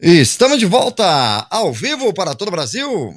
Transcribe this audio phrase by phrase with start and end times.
[0.00, 3.14] Estamos de volta ao vivo para todo o Brasil.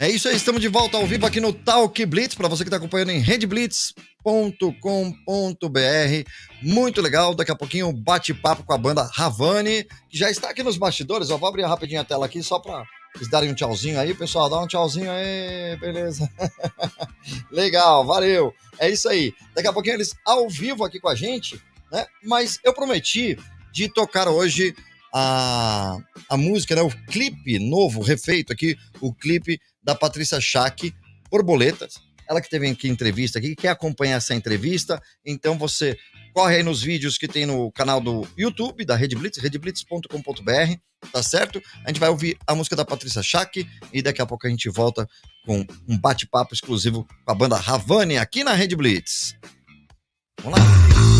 [0.00, 2.68] É isso aí, estamos de volta ao vivo aqui no Talk Blitz, para você que
[2.68, 3.94] está acompanhando em redblitz.com.br.
[6.60, 10.62] Muito legal, daqui a pouquinho um bate-papo com a banda Ravani, que já está aqui
[10.62, 11.30] nos bastidores.
[11.30, 12.82] Eu vou abrir rapidinho a tela aqui só para
[13.14, 14.48] vocês darem um tchauzinho aí, pessoal.
[14.48, 16.28] Dá um tchauzinho aí, beleza.
[17.50, 18.54] legal, valeu.
[18.78, 19.34] É isso aí.
[19.54, 21.60] Daqui a pouquinho eles ao vivo aqui com a gente,
[21.90, 22.06] né?
[22.24, 23.38] Mas eu prometi
[23.72, 24.74] de tocar hoje
[25.12, 26.82] a, a música, né?
[26.82, 30.94] O clipe novo, refeito aqui, o clipe da Patrícia Schack,
[31.30, 32.00] Borboletas.
[32.28, 35.98] Ela que teve aqui entrevista aqui, quer acompanhar essa entrevista, então você
[36.32, 40.74] corre aí nos vídeos que tem no canal do YouTube da Rede Blitz, redblitz.com.br,
[41.12, 41.62] tá certo?
[41.84, 44.68] A gente vai ouvir a música da Patrícia Schack e daqui a pouco a gente
[44.68, 45.08] volta
[45.44, 49.34] com um bate-papo exclusivo com a banda Ravani aqui na Rede Blitz.
[50.42, 51.11] Vamos lá!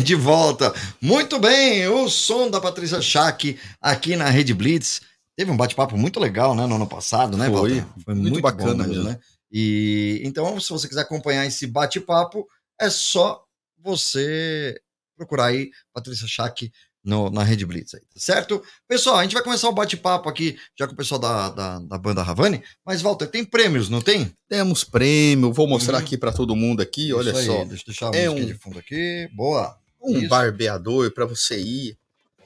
[0.00, 0.72] De volta.
[1.00, 5.00] Muito bem, o som da Patrícia Schack aqui na Rede Blitz.
[5.36, 7.86] Teve um bate-papo muito legal, né, no ano passado, né, Foi, Walter?
[8.04, 9.18] foi muito, muito bacana mesmo, né?
[9.50, 12.46] E então, se você quiser acompanhar esse bate-papo,
[12.80, 13.42] é só
[13.82, 14.80] você
[15.16, 16.70] procurar aí Patrícia Schack
[17.04, 18.62] no, na Rede Blitz aí, tá certo?
[18.86, 21.98] Pessoal, a gente vai começar o bate-papo aqui já com o pessoal da, da, da,
[21.98, 24.30] banda Ravani, mas Walter, tem prêmios, não tem?
[24.48, 26.04] Temos prêmio, vou mostrar uhum.
[26.04, 27.64] aqui para todo mundo aqui, Isso olha aí, só.
[27.64, 28.44] Deixa eu deixar a é um...
[28.44, 29.76] de fundo aqui, boa.
[30.08, 30.28] Um Isso.
[30.28, 31.98] barbeador para você ir.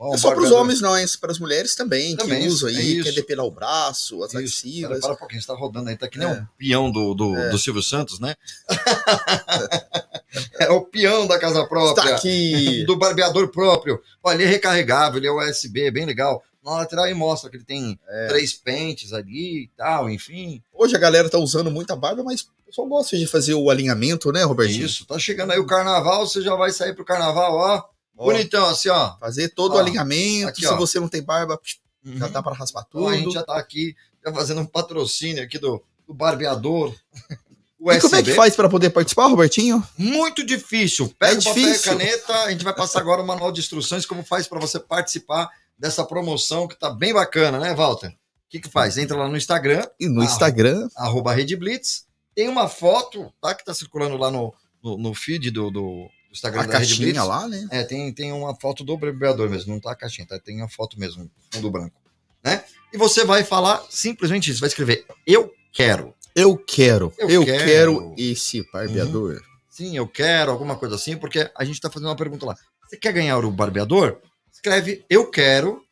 [0.05, 2.69] Oh, é só para os homens, não, é para as mulheres também, também que usam
[2.69, 4.99] aí, é quer depilar o braço, as axilas.
[4.99, 6.32] Para, um pouquinho, você está rodando aí, tá que nem é.
[6.32, 7.50] o peão do, do, é.
[7.50, 8.35] do Silvio Santos, né?
[10.59, 12.03] é o peão da casa própria.
[12.03, 12.85] Está aqui.
[12.85, 14.03] Do barbeador próprio.
[14.25, 16.43] Olha, ele é recarregável, ele é USB, bem legal.
[16.65, 18.26] na lateral e mostra que ele tem é.
[18.26, 20.61] três pentes ali e tal, enfim.
[20.73, 24.42] Hoje a galera tá usando muita barba, mas pessoal gosta de fazer o alinhamento, né,
[24.42, 24.86] Robertinho?
[24.86, 27.84] Isso, tá chegando aí o carnaval, você já vai sair pro carnaval, ó.
[28.16, 29.14] ó bonitão, assim, ó.
[29.19, 30.48] Fazer todo ó, o alinhamento.
[30.48, 30.76] Aqui, se ó.
[30.76, 31.60] você não tem barba,
[32.04, 32.16] uhum.
[32.16, 33.04] já dá para raspar tudo.
[33.04, 36.88] Ó, a gente já tá aqui, já fazendo um patrocínio aqui do, do barbeador.
[36.88, 37.38] USB.
[37.84, 39.84] E como é que faz para poder participar, Robertinho?
[39.98, 41.12] Muito difícil.
[41.19, 41.62] Pega é difícil.
[41.62, 44.60] papel e caneta, a gente vai passar agora o manual de instruções como faz para
[44.60, 48.10] você participar dessa promoção que tá bem bacana, né, Walter?
[48.10, 48.14] O
[48.48, 48.98] que que faz?
[48.98, 49.84] Entra lá no Instagram.
[49.98, 50.88] E no Instagram?
[50.94, 52.06] Arroba Rede Blitz.
[52.34, 53.55] Tem uma foto, tá?
[53.55, 57.19] Que tá circulando lá no, no, no feed do, do Instagram a da Rede Blitz.
[57.19, 57.67] lá, né?
[57.70, 60.38] É, tem, tem uma foto do bebedor mesmo, não tá a caixinha, tá?
[60.38, 61.94] Tem a foto mesmo, fundo branco,
[62.43, 62.64] né?
[62.93, 66.14] E você vai falar simplesmente isso, vai escrever eu quero.
[66.34, 67.12] Eu quero.
[67.19, 67.64] Eu, eu quero.
[67.64, 68.14] quero.
[68.17, 69.34] esse barbeador.
[69.34, 69.40] Uhum.
[69.69, 72.56] Sim, eu quero, alguma coisa assim, porque a gente tá fazendo uma pergunta lá.
[72.88, 74.19] Você quer ganhar o barbeador?
[74.50, 75.82] Escreve eu quero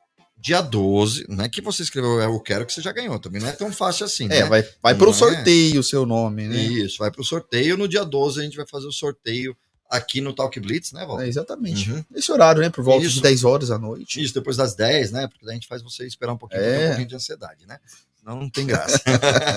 [0.41, 1.27] dia 12.
[1.29, 3.71] Não é que você escreveu eu quero que você já ganhou, também não é tão
[3.73, 4.25] fácil assim.
[4.27, 4.45] É, né?
[4.45, 5.15] vai, vai pro é?
[5.15, 6.57] sorteio o seu nome, né?
[6.57, 7.77] Isso, vai pro sorteio.
[7.77, 9.57] No dia 12 a gente vai fazer o sorteio
[9.91, 11.21] aqui no Talk Blitz, né, Val?
[11.21, 11.91] É, exatamente.
[11.91, 12.05] Uhum.
[12.15, 12.71] Esse horário, né?
[12.71, 13.17] Por volta Isso.
[13.17, 14.23] de 10 horas à noite.
[14.23, 15.27] Isso, depois das 10, né?
[15.27, 16.85] Porque daí a gente faz você esperar um pouquinho, é.
[16.85, 17.79] um pouquinho de ansiedade, né?
[18.17, 19.01] Senão não tem graça.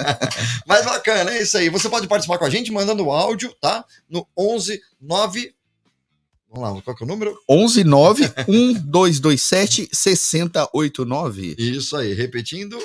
[0.66, 1.70] Mas bacana, é isso aí.
[1.70, 3.86] Você pode participar com a gente mandando áudio, tá?
[4.10, 5.54] No 11 9
[6.54, 7.36] Vamos lá, qual que é o número?
[7.50, 11.56] 11 9 1227 6089.
[11.58, 12.78] Isso aí, repetindo.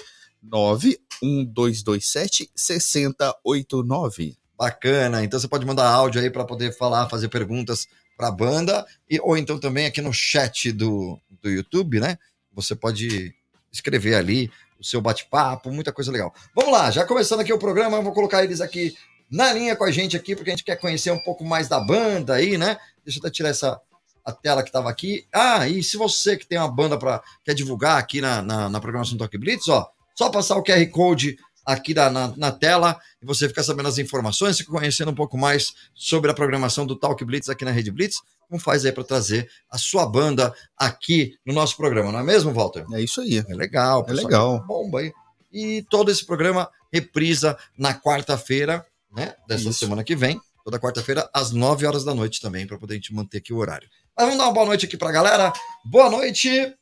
[0.43, 4.39] 9 1227 6089.
[4.57, 7.87] Bacana, então você pode mandar áudio aí para poder falar, fazer perguntas
[8.17, 12.19] para a banda, e, ou então também aqui no chat do, do YouTube, né?
[12.53, 13.33] Você pode
[13.71, 14.51] escrever ali
[14.81, 16.35] o seu bate-papo, muita coisa legal.
[16.57, 18.97] Vamos lá, já começando aqui o programa, vou colocar eles aqui
[19.31, 21.81] na linha com a gente aqui, porque a gente quer conhecer um pouco mais da
[21.81, 22.79] banda aí, né?
[23.05, 23.81] Deixa eu até tirar essa
[24.25, 25.27] a tela que estava aqui.
[25.33, 28.81] Ah, e se você que tem uma banda para quer divulgar aqui na, na, na
[28.81, 32.99] programação do Talk Blitz, ó, só passar o QR Code aqui na, na, na, tela
[33.23, 36.97] e você ficar sabendo as informações, fica conhecendo um pouco mais sobre a programação do
[36.97, 38.21] Talk Blitz aqui na Rede Blitz.
[38.49, 42.53] Como faz aí para trazer a sua banda aqui no nosso programa, não é mesmo,
[42.53, 42.85] Walter?
[42.93, 43.45] É isso aí.
[43.47, 44.05] É legal.
[44.09, 44.65] É legal.
[44.67, 45.13] Bomba aí.
[45.53, 48.85] E todo esse programa reprisa na quarta-feira,
[49.19, 49.35] né?
[49.47, 49.79] Dessa isso.
[49.79, 53.13] semana que vem, toda quarta-feira, às 9 horas da noite também, para poder a gente
[53.13, 53.89] manter aqui o horário.
[54.17, 55.53] Mas vamos dar uma boa noite aqui para a galera.
[55.85, 56.75] Boa noite.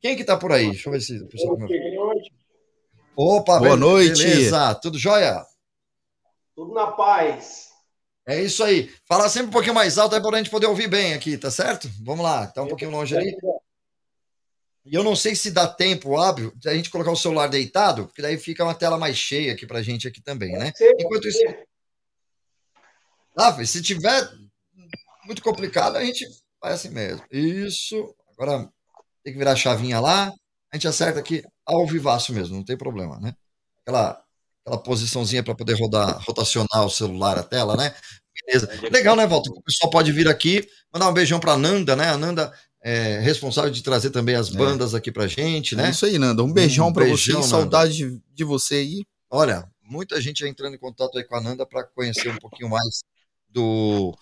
[0.00, 0.70] Quem que tá por aí?
[0.70, 1.56] Deixa eu ver se o pessoal.
[1.56, 2.32] Boa noite.
[3.16, 4.22] Opa, boa noite.
[4.22, 5.44] Beleza, tudo jóia?
[6.54, 7.68] Tudo na paz.
[8.26, 8.90] É isso aí.
[9.06, 11.50] Fala sempre um pouquinho mais alto aí para a gente poder ouvir bem aqui, tá
[11.50, 11.88] certo?
[12.02, 13.36] Vamos lá, tá um pouquinho longe ali.
[14.86, 18.06] E eu não sei se dá tempo, óbvio, de a gente colocar o celular deitado,
[18.06, 20.72] porque daí fica uma tela mais cheia aqui pra gente aqui também, né?
[20.98, 21.38] Enquanto isso.
[23.36, 24.28] Ah, se tiver
[25.26, 26.26] muito complicado, a gente
[26.60, 27.22] faz assim mesmo.
[27.30, 28.14] Isso.
[28.38, 28.68] Agora
[29.22, 30.32] tem que virar a chavinha lá.
[30.72, 33.34] A gente acerta aqui ao vivaço mesmo, não tem problema, né?
[33.82, 34.22] Aquela
[34.64, 37.94] aquela posiçãozinha para poder rodar, rotacionar o celular, a tela, né?
[38.46, 38.68] Beleza.
[38.90, 39.50] Legal, né, Walter?
[39.50, 42.08] O pessoal pode vir aqui, mandar um beijão para Nanda, né?
[42.08, 44.56] A Nanda é responsável de trazer também as é.
[44.56, 44.96] bandas é.
[44.96, 45.88] aqui pra gente, né?
[45.88, 46.42] É isso aí, Nanda.
[46.42, 47.46] Um beijão um para você, Nanda.
[47.46, 49.04] saudade de, de você aí.
[49.30, 53.02] Olha, muita gente entrando em contato aí com a Nanda para conhecer um pouquinho mais
[53.54, 54.14] do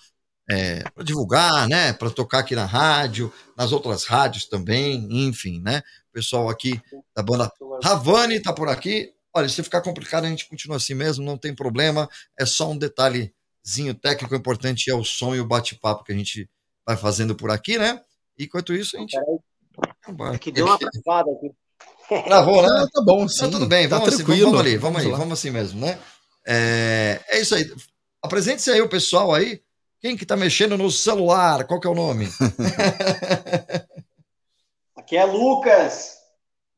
[0.51, 1.93] é, para divulgar, né?
[1.93, 5.83] Para tocar aqui na rádio, nas outras rádios também, enfim, né?
[6.11, 6.81] O pessoal aqui
[7.17, 7.51] da banda
[7.83, 9.13] Ravani tá por aqui.
[9.35, 12.09] Olha, se ficar complicado, a gente continua assim mesmo, não tem problema.
[12.39, 16.49] É só um detalhezinho técnico importante, é o som e o bate-papo que a gente
[16.87, 18.03] vai fazendo por aqui, né?
[18.39, 19.17] Enquanto isso, a gente.
[19.17, 21.51] É que deu uma travada aqui.
[22.25, 22.69] Travou, né?
[22.71, 23.41] Ah, tá bom, sim.
[23.41, 24.35] Tá tudo bem, tá vamos, tranquilo.
[24.35, 25.99] Assim, vamos ali, vamos, vamos aí, vamos assim mesmo, né?
[26.47, 27.73] É, é isso aí.
[28.23, 29.61] Apresente-se aí o pessoal aí.
[30.01, 31.67] Quem que tá mexendo no celular?
[31.67, 32.27] Qual que é o nome?
[34.97, 36.23] Aqui é Lucas.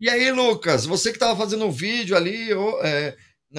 [0.01, 2.49] E aí, Lucas, você que estava fazendo um vídeo ali,
[2.83, 3.17] é,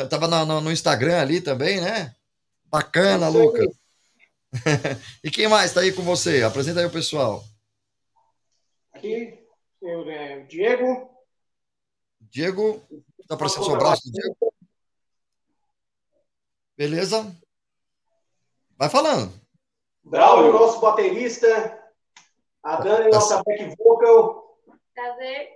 [0.10, 2.14] tava no, no, Instagram ali também, né?
[2.66, 3.68] Bacana, Lucas.
[5.24, 6.44] e quem mais está aí com você?
[6.44, 7.44] Apresenta aí o pessoal.
[8.94, 9.40] Aqui,
[9.82, 11.10] eu, é, Diego.
[12.20, 12.86] Diego,
[13.20, 14.54] está aparecendo o seu braço, Diego?
[16.78, 17.36] Beleza?
[18.78, 19.32] Vai falando.
[20.04, 21.80] Braulio, nosso baterista.
[22.62, 24.60] A Dani, nossa back vocal.
[24.94, 25.48] Prazer.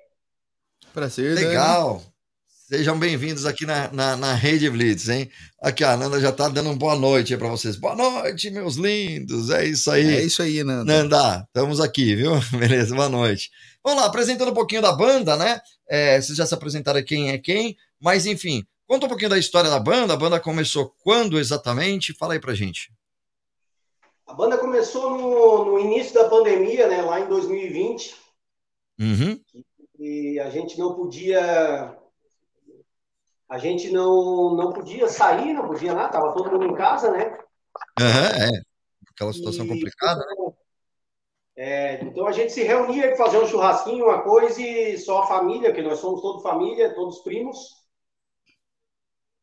[0.93, 1.97] Prazer, Legal.
[1.97, 2.09] Dani.
[2.47, 5.29] Sejam bem-vindos aqui na, na, na, Rede Blitz, hein?
[5.61, 7.75] Aqui, a Nanda já tá dando uma boa noite para vocês.
[7.75, 9.49] Boa noite, meus lindos.
[9.49, 10.15] É isso aí.
[10.15, 10.85] É isso aí, Nanda.
[10.85, 12.31] Nanda, estamos aqui, viu?
[12.57, 13.49] Beleza, boa noite.
[13.83, 15.59] Vamos lá, apresentando um pouquinho da banda, né?
[15.89, 19.69] É, vocês já se apresentaram quem é quem, mas enfim, conta um pouquinho da história
[19.69, 20.13] da banda.
[20.13, 22.13] A banda começou quando exatamente?
[22.13, 22.91] Fala aí pra gente.
[24.29, 27.01] A banda começou no, no início da pandemia, né?
[27.01, 28.15] Lá em 2020.
[28.99, 29.41] Uhum
[29.99, 31.97] e a gente não podia
[33.49, 37.35] a gente não, não podia sair, não podia nada, tava todo mundo em casa, né?
[37.99, 38.61] Uhum, é,
[39.11, 40.53] aquela situação e, complicada, né?
[41.55, 45.27] É, então a gente se reunia para fazer um churrasquinho, uma coisa, e só a
[45.27, 47.57] família, que nós somos todos família, todos primos.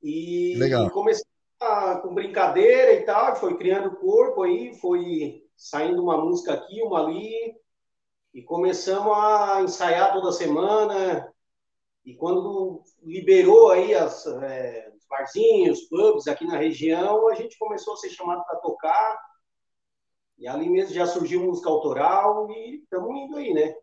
[0.00, 0.88] E Legal.
[0.90, 1.26] comecei
[1.60, 7.00] a, com brincadeira e tal, foi criando corpo aí, foi saindo uma música aqui, uma
[7.00, 7.54] ali,
[8.34, 11.32] e começamos a ensaiar toda semana.
[12.04, 17.94] E quando liberou aí as, é, os barzinhos, pubs aqui na região, a gente começou
[17.94, 19.18] a ser chamado para tocar.
[20.38, 23.74] E ali mesmo já surgiu música autoral e estamos indo aí, né?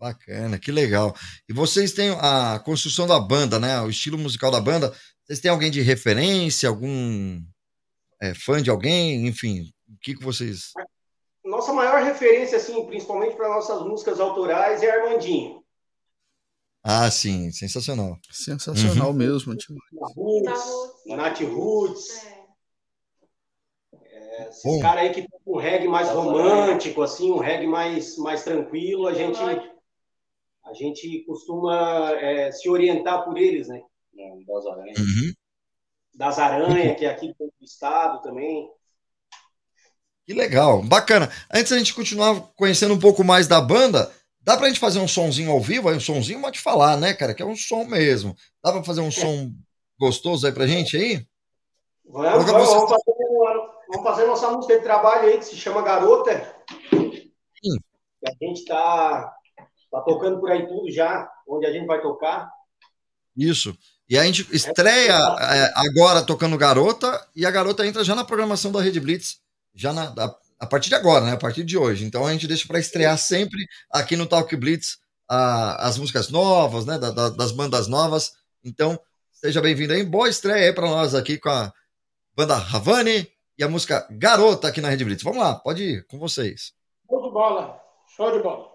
[0.00, 1.14] Bacana, que legal.
[1.46, 3.78] E vocês têm a construção da banda, né?
[3.82, 4.90] O estilo musical da banda.
[5.22, 7.38] Vocês têm alguém de referência, algum
[8.18, 9.26] é, fã de alguém?
[9.26, 10.72] Enfim, o que, que vocês.
[11.44, 15.62] Nossa maior referência, assim, principalmente para nossas músicas autorais, é Armandinho.
[16.82, 18.16] Ah, sim, sensacional.
[18.30, 19.12] Sensacional uhum.
[19.12, 19.54] mesmo.
[21.06, 22.26] Nath Roots.
[23.92, 28.42] É, esses caras aí que tem um reggae mais romântico, assim, um reggae mais, mais
[28.42, 29.38] tranquilo, a gente,
[30.70, 33.80] a gente costuma é, se orientar por eles, né?
[34.46, 34.98] Das Aranhas.
[34.98, 35.32] Uhum.
[36.14, 38.68] Das Aranhas, que é aqui do estado também.
[40.26, 41.30] Que legal, bacana.
[41.52, 44.12] Antes a gente continuar conhecendo um pouco mais da banda,
[44.42, 45.88] Dá pra gente fazer um sonzinho ao vivo?
[45.88, 47.34] Aí um sonzinho pode falar, né, cara?
[47.34, 48.34] Que é um som mesmo.
[48.64, 49.52] Dá pra fazer um som
[49.98, 51.26] gostoso aí pra gente aí?
[52.06, 53.14] Vamos, vamos, vamos, fazer,
[53.88, 56.56] vamos fazer nossa música de trabalho aí que se chama Garota.
[56.90, 57.76] Sim.
[58.26, 59.32] A gente tá,
[59.90, 62.50] tá tocando por aí tudo já, onde a gente vai tocar.
[63.36, 63.76] Isso.
[64.08, 68.72] E a gente estreia é, agora tocando Garota e a Garota entra já na programação
[68.72, 69.40] da Rede Blitz,
[69.74, 70.12] já na,
[70.58, 71.32] a partir de agora, né?
[71.32, 72.04] A partir de hoje.
[72.04, 73.58] Então a gente deixa para estrear sempre
[73.90, 76.98] aqui no Talk Blitz a, as músicas novas, né?
[76.98, 78.32] Da, da, das bandas novas.
[78.64, 80.04] Então seja bem-vindo aí.
[80.04, 81.72] Boa estreia aí para nós aqui com a
[82.34, 85.22] banda Havani e a música Garota aqui na Rede Blitz.
[85.22, 86.72] Vamos lá, pode ir com vocês.
[87.08, 87.80] Show de bola,
[88.16, 88.69] show de bola.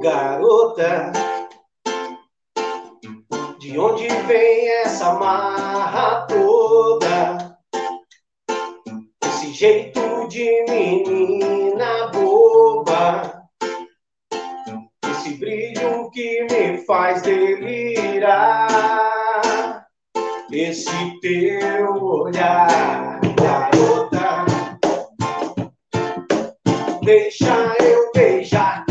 [0.00, 1.12] Garota.
[3.58, 7.58] De onde vem essa marra toda?
[9.24, 11.67] Esse jeito de menina
[16.88, 18.66] faz delirar.
[20.50, 24.46] Esse teu olhar, garota.
[27.04, 28.86] Deixa eu beijar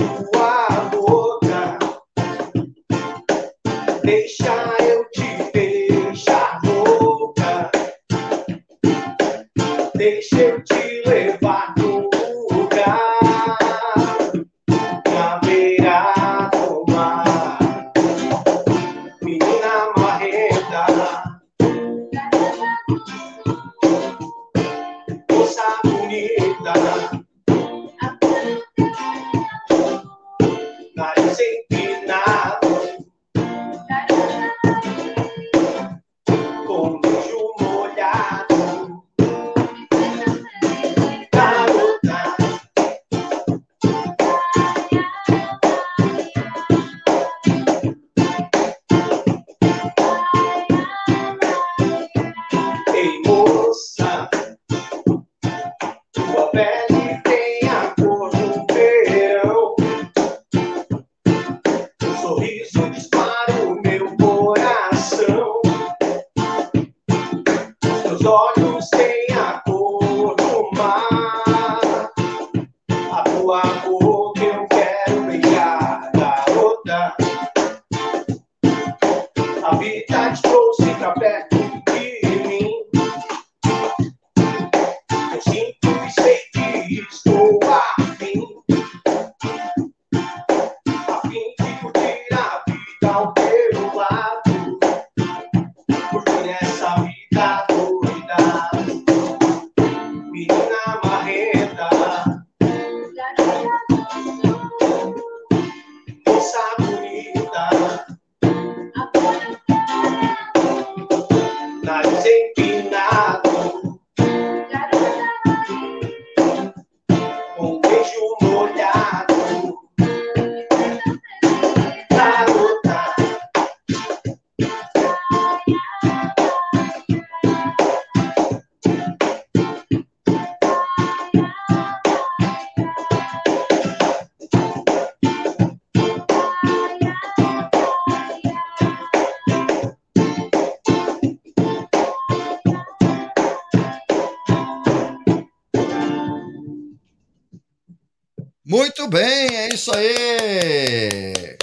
[149.08, 151.58] Muito bem, é isso aí.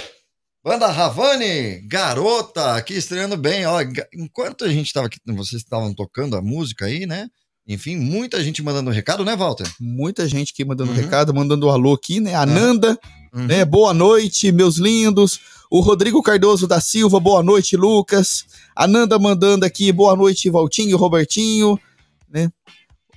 [0.63, 3.67] Banda Ravani, garota, aqui estreando bem.
[3.67, 3.79] Ó,
[4.15, 7.27] enquanto a gente estava aqui, vocês estavam tocando a música aí, né?
[7.67, 9.71] Enfim, muita gente mandando recado, né, Walter?
[9.79, 10.97] Muita gente aqui mandando uhum.
[10.97, 12.33] recado, mandando um alô aqui, né?
[12.33, 12.97] Ananda,
[13.31, 13.45] uhum.
[13.45, 13.63] né?
[13.63, 15.39] Boa noite, meus lindos.
[15.69, 18.43] O Rodrigo Cardoso da Silva, boa noite, Lucas.
[18.75, 21.79] Ananda mandando aqui, boa noite, Valtinho, Robertinho,
[22.27, 22.49] né?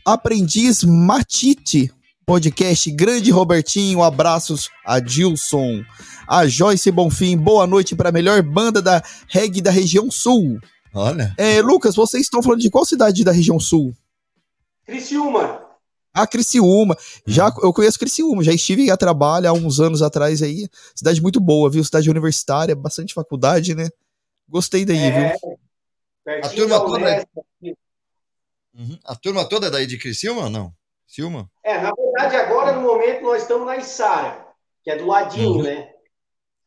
[0.04, 1.90] Aprendiz Matite,
[2.28, 5.82] podcast Grande Robertinho, abraços a Dilson.
[6.26, 10.60] A Joyce Bonfim, boa noite para a melhor banda da reggae da região sul.
[10.92, 11.34] Olha.
[11.38, 13.96] É, Lucas, vocês estão falando de qual cidade da região sul?
[14.84, 15.58] Criciúma.
[16.12, 16.94] Ah, Criciúma.
[17.26, 20.68] Já, eu conheço Criciúma, já estive a trabalho há uns anos atrás aí.
[20.94, 21.82] Cidade muito boa, viu?
[21.82, 23.88] Cidade universitária, bastante faculdade, né?
[24.46, 25.58] Gostei daí, é, viu?
[26.44, 27.10] A turma toda.
[27.10, 27.24] É...
[28.74, 28.98] Uhum.
[29.02, 30.74] A turma toda é daí de Criciúma ou não?
[31.08, 31.50] Criciúma?
[31.64, 34.46] É, na verdade, agora no momento nós estamos na Içara,
[34.84, 35.62] que é do ladinho, uhum.
[35.62, 35.88] né?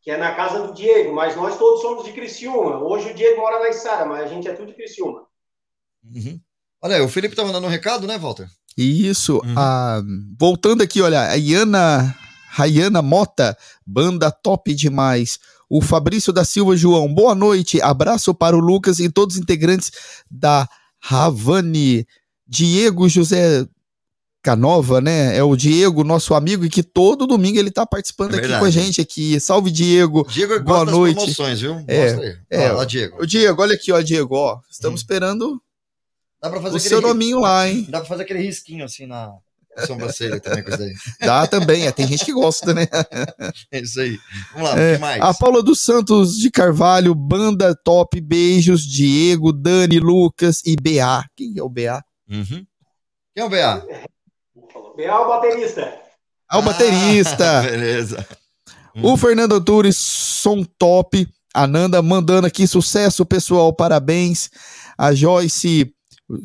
[0.02, 2.80] Que é na casa do Diego, mas nós todos somos de Criciúma.
[2.80, 5.28] Hoje o Diego mora na Içara, mas a gente é tudo de Criciúma.
[6.04, 6.40] Uhum.
[6.82, 8.50] Olha aí, o Felipe tá mandando um recado, né, Walter?
[8.76, 9.40] Isso.
[9.46, 9.54] Uhum.
[9.56, 10.02] A...
[10.40, 12.16] Voltando aqui, olha, a Iana,
[12.50, 15.38] Rayana Mota, banda top demais.
[15.70, 17.80] O Fabrício da Silva João, boa noite.
[17.80, 19.92] Abraço para o Lucas e todos os integrantes
[20.30, 20.68] da
[21.00, 22.08] Ravani.
[22.48, 23.68] Diego José
[24.44, 25.38] Canova, né?
[25.38, 28.66] É o Diego, nosso amigo, e que todo domingo ele tá participando é aqui com
[28.66, 29.40] a gente aqui.
[29.40, 30.26] Salve, Diego.
[30.30, 31.16] Diego Boa noite.
[31.16, 31.84] promoções, viu?
[31.88, 32.38] É, Mostra aí.
[32.50, 33.22] É, ó, Diego.
[33.22, 34.60] O Diego, olha aqui, ó, Diego, ó.
[34.70, 35.04] Estamos hum.
[35.04, 35.62] esperando
[36.42, 37.86] Dá pra fazer o seu nominho lá, hein?
[37.88, 39.32] Dá pra fazer aquele risquinho assim na
[39.86, 40.94] sobrancelha também com isso aí.
[41.22, 42.88] Dá também, é, tem gente que gosta, né?
[43.72, 44.18] é isso aí.
[44.54, 45.22] Vamos lá, é, o que mais?
[45.22, 51.26] A Paula dos Santos de Carvalho, banda top, beijos, Diego, Dani, Lucas e BA.
[51.36, 52.04] Quem é o BA?
[52.28, 52.66] Uhum.
[53.36, 53.86] Quem é o BA?
[55.04, 55.94] É o baterista.
[56.52, 57.60] É o baterista.
[57.60, 58.28] Ah, beleza.
[59.02, 61.28] O Fernando Antunes, som top.
[61.54, 64.50] Ananda mandando aqui sucesso, pessoal, parabéns.
[64.98, 65.94] A Joyce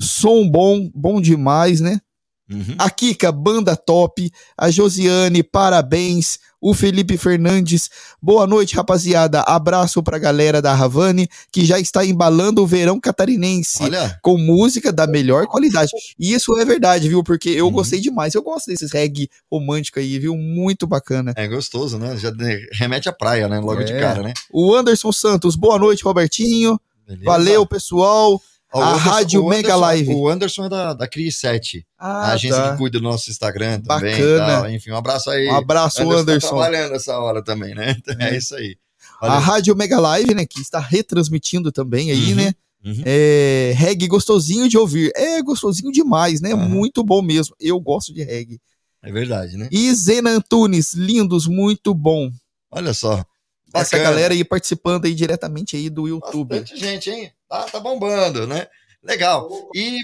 [0.01, 2.01] som bom, bom demais, né?
[2.51, 2.77] Uhum.
[2.79, 4.31] A Kika, banda top.
[4.57, 6.39] A Josiane, parabéns.
[6.61, 9.41] O Felipe Fernandes, boa noite, rapaziada.
[9.43, 14.19] Abraço pra galera da Havane, que já está embalando o verão catarinense Olha.
[14.23, 15.93] com música da melhor qualidade.
[16.19, 17.23] E isso é verdade, viu?
[17.23, 17.73] Porque eu uhum.
[17.73, 18.35] gostei demais.
[18.35, 20.35] Eu gosto desses reggae romântico aí, viu?
[20.37, 21.33] Muito bacana.
[21.37, 22.17] É gostoso, né?
[22.17, 22.33] Já
[22.73, 23.61] remete à praia, né?
[23.61, 23.85] Logo é.
[23.85, 24.33] de cara, né?
[24.51, 26.81] O Anderson Santos, boa noite, Robertinho.
[27.07, 27.25] Beleza.
[27.25, 28.41] Valeu, pessoal
[28.73, 30.15] a Anderson, Rádio Mega Anderson, Live.
[30.15, 32.73] O Anderson é da, da Cris 7, ah, a agência tá.
[32.73, 34.13] que cuida do nosso Instagram também.
[34.13, 34.71] Bacana.
[34.73, 35.49] Enfim, um abraço aí.
[35.49, 36.15] Um abraço, Anderson.
[36.15, 36.49] Tá Anderson.
[36.49, 37.97] Tá trabalhando essa hora também, né?
[38.19, 38.77] É, é isso aí.
[39.21, 39.37] Valeu.
[39.37, 42.55] A Rádio Mega Live, né, que está retransmitindo também aí, uhum, né?
[42.85, 43.03] Uhum.
[43.05, 45.11] É, reggae gostosinho de ouvir.
[45.17, 46.55] É gostosinho demais, né?
[46.55, 46.69] Uhum.
[46.69, 47.55] Muito bom mesmo.
[47.59, 48.61] Eu gosto de reggae.
[49.03, 49.69] É verdade, né?
[49.71, 52.31] E Zena Antunes, lindos, muito bom.
[52.71, 53.25] Olha só.
[53.67, 53.83] Bacana.
[53.83, 56.61] Essa galera aí participando aí diretamente aí do YouTube.
[56.61, 57.33] Bastante gente, hein?
[57.49, 58.69] Tá, tá bombando, né?
[59.03, 59.51] Legal.
[59.75, 59.99] E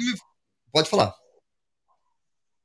[0.72, 1.14] pode falar.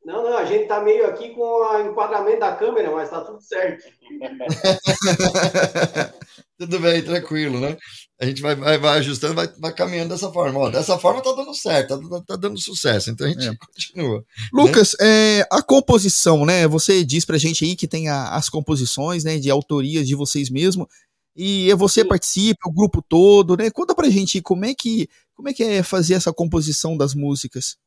[0.04, 3.42] Não, não, a gente tá meio aqui com o enquadramento da câmera, mas tá tudo
[3.42, 3.86] certo.
[6.58, 7.78] tudo bem, tranquilo, né?
[8.20, 10.60] A gente vai, vai, vai ajustando, vai, vai, caminhando dessa forma.
[10.60, 13.56] Ó, dessa forma tá dando certo, tá, tá dando sucesso, então a gente é.
[13.56, 14.18] continua.
[14.18, 14.24] Né?
[14.52, 15.40] Lucas, né?
[15.40, 16.68] é, a composição, né?
[16.68, 20.50] Você diz pra gente aí que tem a, as composições, né, de autorias de vocês
[20.50, 20.88] mesmos.
[21.36, 22.08] E você Sim.
[22.08, 23.70] participa, o grupo todo, né?
[23.70, 27.78] Conta pra gente como é que como é que é fazer essa composição das músicas?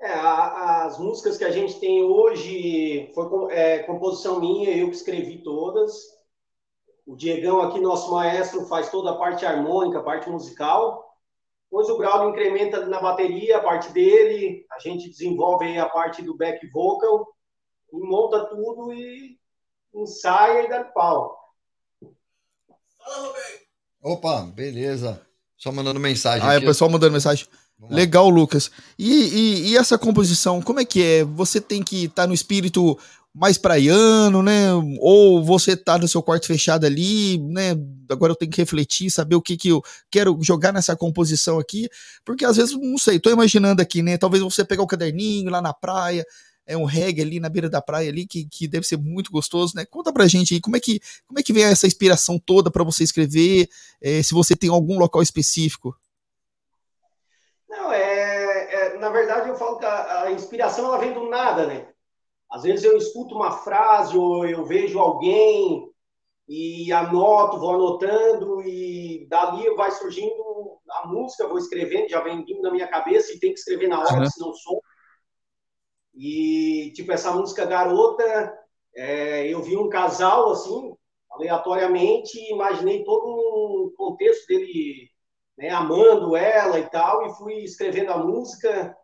[0.00, 4.94] É, a, as músicas que a gente tem hoje foi é, composição minha, eu que
[4.94, 6.19] escrevi todas.
[7.06, 11.10] O Diegão aqui, nosso maestro, faz toda a parte harmônica, a parte musical.
[11.64, 16.20] Depois o Braulio incrementa na bateria a parte dele, a gente desenvolve aí a parte
[16.20, 17.26] do back vocal,
[17.92, 19.38] e monta tudo e
[19.94, 21.38] ensaia e dá pau.
[24.02, 25.24] Opa, beleza.
[25.56, 26.46] Só mandando mensagem.
[26.46, 27.46] Ah, é o pessoal mandando mensagem.
[27.88, 28.70] Legal, Lucas.
[28.98, 31.24] E, e, e, essa composição, como é que é?
[31.24, 32.98] Você tem que estar tá no espírito
[33.34, 34.72] mais praiano, né?
[34.98, 37.70] Ou você tá no seu quarto fechado ali, né?
[38.10, 41.88] Agora eu tenho que refletir, saber o que que eu quero jogar nessa composição aqui,
[42.24, 44.18] porque às vezes, não sei, tô imaginando aqui, né?
[44.18, 46.26] Talvez você pegar o caderninho lá na praia,
[46.66, 49.74] é um reggae ali na beira da praia ali que, que deve ser muito gostoso,
[49.76, 49.84] né?
[49.84, 52.84] Conta pra gente aí como é que, como é que vem essa inspiração toda para
[52.84, 53.68] você escrever,
[54.00, 55.96] é, se você tem algum local específico.
[57.68, 61.66] Não, é, é, na verdade eu falo que a, a, inspiração ela vem do nada,
[61.66, 61.86] né?
[62.50, 65.88] Às vezes eu escuto uma frase ou eu vejo alguém
[66.48, 72.62] e anoto, vou anotando e dali vai surgindo a música, vou escrevendo, já vem vindo
[72.62, 74.26] na minha cabeça e tem que escrever na hora, uhum.
[74.26, 74.82] senão sou
[76.12, 78.52] E, tipo, essa música Garota,
[78.96, 80.92] é, eu vi um casal, assim,
[81.30, 85.08] aleatoriamente, imaginei todo um contexto dele
[85.56, 88.96] né, amando ela e tal, e fui escrevendo a música.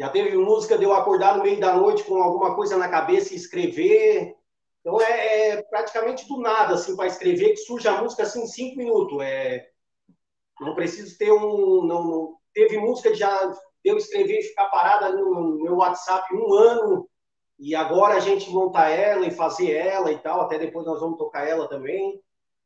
[0.00, 3.34] Já teve música de eu acordar no meio da noite com alguma coisa na cabeça
[3.34, 4.34] e escrever.
[4.80, 8.46] Então é, é praticamente do nada, assim, para escrever, que surge a música assim em
[8.46, 9.20] cinco minutos.
[9.20, 9.68] É,
[10.58, 11.84] não preciso ter um.
[11.84, 13.52] Não, não teve música de já
[13.84, 17.06] eu escrever e ficar parada no meu WhatsApp um ano,
[17.58, 21.18] e agora a gente montar ela e fazer ela e tal, até depois nós vamos
[21.18, 22.18] tocar ela também.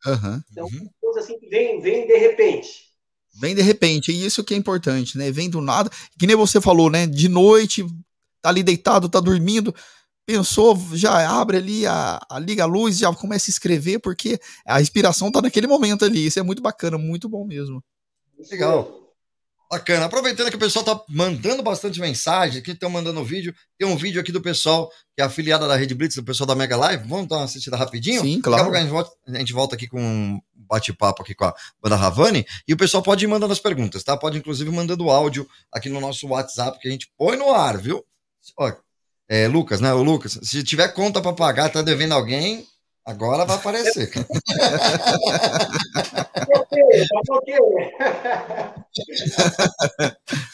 [0.07, 0.41] Uhum.
[0.53, 0.89] Então, uhum.
[1.01, 2.94] coisa assim que vem, vem de repente.
[3.37, 5.31] Vem de repente, e isso que é importante, né?
[5.31, 7.07] Vem do nada, que nem você falou, né?
[7.07, 7.85] De noite,
[8.41, 9.75] tá ali deitado, tá dormindo,
[10.27, 14.81] pensou, já abre ali, a, a, liga a luz, já começa a escrever, porque a
[14.81, 16.27] inspiração tá naquele momento ali.
[16.27, 17.83] Isso é muito bacana, muito bom mesmo.
[18.51, 19.04] Legal.
[19.71, 20.07] Bacana.
[20.07, 23.55] Aproveitando que o pessoal tá mandando bastante mensagem, que estão mandando vídeo.
[23.79, 26.55] Tem um vídeo aqui do pessoal que é afiliada da Rede Blitz, do pessoal da
[26.55, 27.09] Mega Live.
[27.09, 28.23] Vamos dar uma assistida rapidinho?
[28.23, 28.65] Sim, claro.
[28.65, 31.55] Daqui a, a, gente volta, a gente volta aqui com um bate-papo aqui com a
[31.83, 32.47] banda Ravani.
[32.67, 34.17] E o pessoal pode ir mandando as perguntas, tá?
[34.17, 38.05] Pode, inclusive, mandando áudio aqui no nosso WhatsApp que a gente põe no ar, viu?
[38.59, 38.73] Ó,
[39.29, 39.93] é, Lucas, né?
[39.93, 42.67] O Lucas, se tiver conta para pagar, tá devendo alguém,
[43.05, 44.11] agora vai aparecer.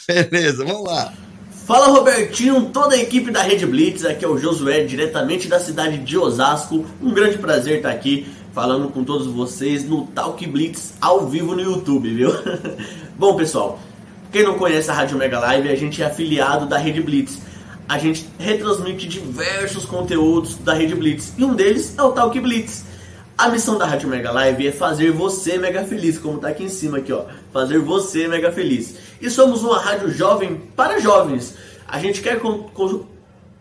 [0.07, 1.13] Beleza, vamos lá.
[1.65, 5.99] Fala Robertinho, toda a equipe da Rede Blitz, aqui é o Josué, diretamente da cidade
[5.99, 6.85] de Osasco.
[7.01, 11.61] Um grande prazer estar aqui falando com todos vocês no Talk Blitz ao vivo no
[11.61, 12.31] YouTube, viu?
[13.17, 13.79] Bom, pessoal,
[14.31, 17.39] quem não conhece a Rádio Mega Live, a gente é afiliado da Rede Blitz.
[17.87, 22.85] A gente retransmite diversos conteúdos da Rede Blitz e um deles é o Talk Blitz.
[23.37, 26.69] A missão da Rádio Mega Live é fazer você mega feliz, como tá aqui em
[26.69, 27.25] cima aqui, ó.
[27.51, 28.95] Fazer você mega feliz.
[29.19, 31.55] E somos uma rádio jovem para jovens.
[31.87, 32.39] A gente quer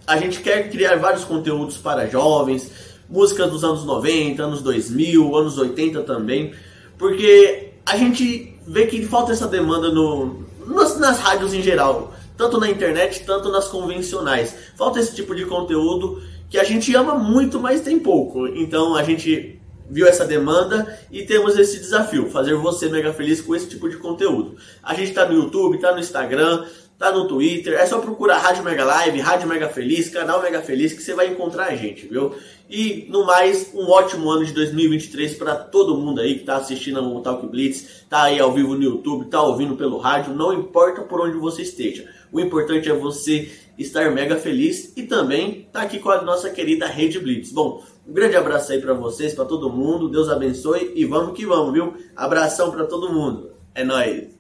[0.07, 2.71] a gente quer criar vários conteúdos para jovens,
[3.09, 6.53] músicas dos anos 90, anos 2000, anos 80 também,
[6.99, 12.59] porque a gente vê que falta essa demanda no, nas, nas rádios em geral, tanto
[12.59, 14.57] na internet, tanto nas convencionais.
[14.75, 18.47] Falta esse tipo de conteúdo que a gente ama muito, mas tem pouco.
[18.49, 23.55] Então a gente viu essa demanda e temos esse desafio, fazer você mega feliz com
[23.55, 24.57] esse tipo de conteúdo.
[24.83, 26.65] A gente está no YouTube, está no Instagram,
[27.01, 30.93] tá no Twitter, é só procurar Rádio Mega Live, Rádio Mega Feliz, canal Mega Feliz
[30.93, 32.35] que você vai encontrar a gente, viu?
[32.69, 37.01] E no mais, um ótimo ano de 2023 para todo mundo aí que está assistindo
[37.01, 41.01] ao Talk Blitz, tá aí ao vivo no YouTube, tá ouvindo pelo rádio, não importa
[41.01, 42.07] por onde você esteja.
[42.31, 46.87] O importante é você estar mega feliz e também tá aqui com a nossa querida
[46.87, 47.51] Rede Blitz.
[47.51, 50.11] Bom, um grande abraço aí para vocês, para todo mundo.
[50.11, 51.95] Deus abençoe e vamos que vamos, viu?
[52.15, 53.53] Abração para todo mundo.
[53.75, 54.40] É nóis.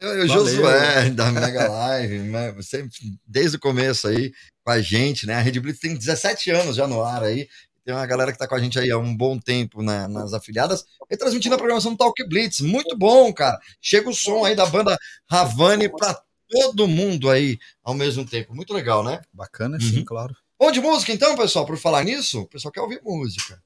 [0.00, 2.54] O Josué da Mega Live, né?
[2.62, 2.90] sempre,
[3.26, 4.32] desde o começo aí
[4.64, 5.34] com a gente, né?
[5.34, 7.48] A Rede Blitz tem 17 anos já no ar aí.
[7.84, 10.34] Tem uma galera que está com a gente aí há um bom tempo né, nas
[10.34, 12.60] afiliadas e transmitindo a programação do Talk Blitz.
[12.60, 13.58] Muito bom, cara.
[13.80, 14.96] Chega o som aí da banda
[15.28, 18.54] Ravani para todo mundo aí ao mesmo tempo.
[18.54, 19.20] Muito legal, né?
[19.32, 20.04] Bacana, sim, uhum.
[20.04, 20.36] claro.
[20.58, 22.42] Vamos de música então, pessoal, por falar nisso?
[22.42, 23.60] O pessoal quer ouvir música.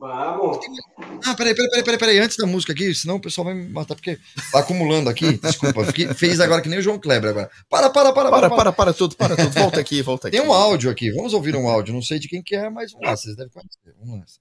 [0.00, 0.58] Vamos.
[1.26, 3.68] Ah, peraí, peraí, peraí, peraí, peraí, antes da música aqui, senão o pessoal vai me
[3.68, 4.18] matar, porque
[4.50, 5.36] tá acumulando aqui.
[5.42, 7.50] Desculpa, fiquei, fez agora que nem o João Kleber agora.
[7.68, 8.48] Para, para, para, para.
[8.48, 9.50] Para, para, para tudo, para tudo.
[9.50, 10.38] Volta aqui, volta aqui.
[10.38, 11.92] Tem um áudio aqui, vamos ouvir um áudio.
[11.92, 13.94] Não sei de quem que é, mas vamos lá, vocês devem conhecer.
[14.00, 14.40] Vamos nessa.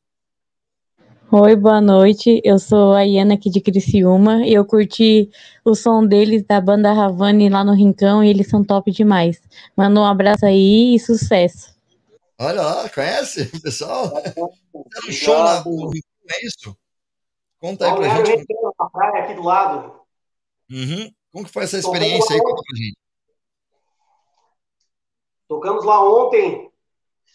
[1.31, 2.41] Oi, boa noite.
[2.43, 5.29] Eu sou a Iana aqui de Criciúma e eu curti
[5.65, 9.41] o som deles da banda Ravani lá no Rincão e eles são top demais.
[9.75, 11.78] Manda um abraço aí e sucesso.
[12.41, 14.13] Olha lá, conhece o pessoal?
[15.07, 16.77] um show na, no é isso?
[17.59, 18.45] Conta aí pra gente.
[18.79, 19.99] Na praia aqui do lado.
[20.71, 21.11] Uhum.
[21.33, 22.41] Como que foi essa experiência aí?
[22.41, 22.97] Conta pra gente.
[25.49, 26.71] Tocamos lá ontem.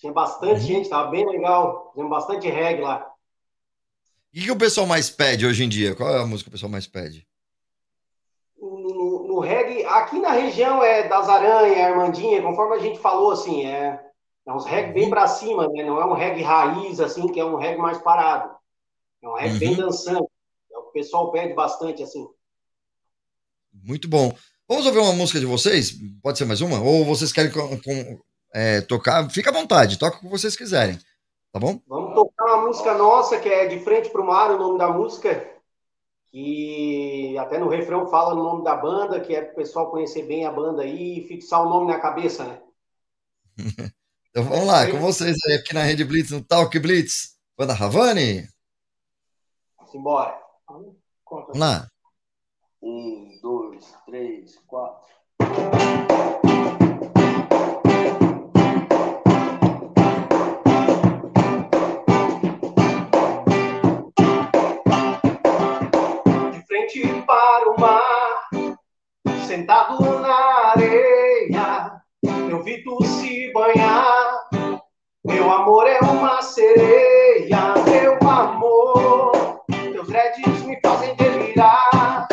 [0.01, 0.67] Tinha bastante uhum.
[0.67, 1.91] gente, tava bem legal.
[1.91, 3.07] Fizemos bastante reggae lá.
[4.35, 5.95] O que o pessoal mais pede hoje em dia?
[5.95, 7.27] Qual é a música que o pessoal mais pede?
[8.59, 13.67] No, no reggae, aqui na região é das Aranha, Armandinha, conforme a gente falou, assim,
[13.67, 14.04] é
[14.47, 15.83] é uns reggae bem para cima, né?
[15.83, 18.55] Não é um reggae raiz, assim, que é um reggae mais parado.
[19.23, 19.59] É um reggae uhum.
[19.59, 20.29] bem dançante.
[20.71, 22.27] É o que o pessoal pede bastante, assim.
[23.73, 24.35] Muito bom.
[24.69, 25.95] Vamos ouvir uma música de vocês?
[26.23, 26.81] Pode ser mais uma?
[26.81, 28.21] Ou vocês querem com, com,
[28.55, 29.29] é, tocar?
[29.31, 30.99] Fica à vontade, toca o que vocês quiserem.
[31.51, 31.81] Tá bom?
[31.87, 34.89] Vamos tocar uma música nossa, que é De Frente para o Mar, o nome da
[34.89, 35.53] música.
[36.31, 40.25] Que até no refrão fala o nome da banda, que é para o pessoal conhecer
[40.25, 42.61] bem a banda aí e fixar o nome na cabeça, né?
[44.37, 47.37] Então vamos lá, com vocês aí aqui na Rede Blitz, no Talk Blitz.
[47.57, 48.49] Banda Ravani?
[49.93, 50.37] Simbora.
[50.69, 51.87] Vamos lá.
[52.83, 55.09] Um, dois, três, quatro.
[66.51, 68.49] De frente para o mar,
[69.47, 72.03] sentado na areia,
[72.51, 74.24] eu vi tu se banhar.
[75.27, 79.63] Meu amor é uma sereia, meu amor.
[79.91, 82.29] Teus dreads me fazem delirar.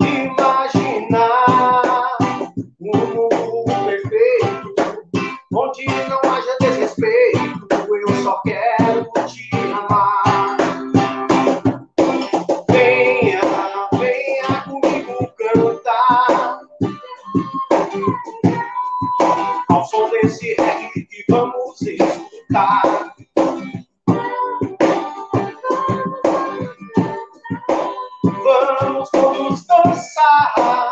[0.00, 1.82] Imaginar
[2.80, 4.74] um mundo perfeito,
[5.54, 7.68] onde não haja desrespeito.
[7.70, 10.56] Eu só quero te amar.
[12.68, 13.40] Venha,
[13.96, 16.58] venha comigo cantar.
[19.68, 20.65] Ao som desse
[21.76, 22.82] vamos escutar.
[28.80, 30.85] Vamos todos dançar.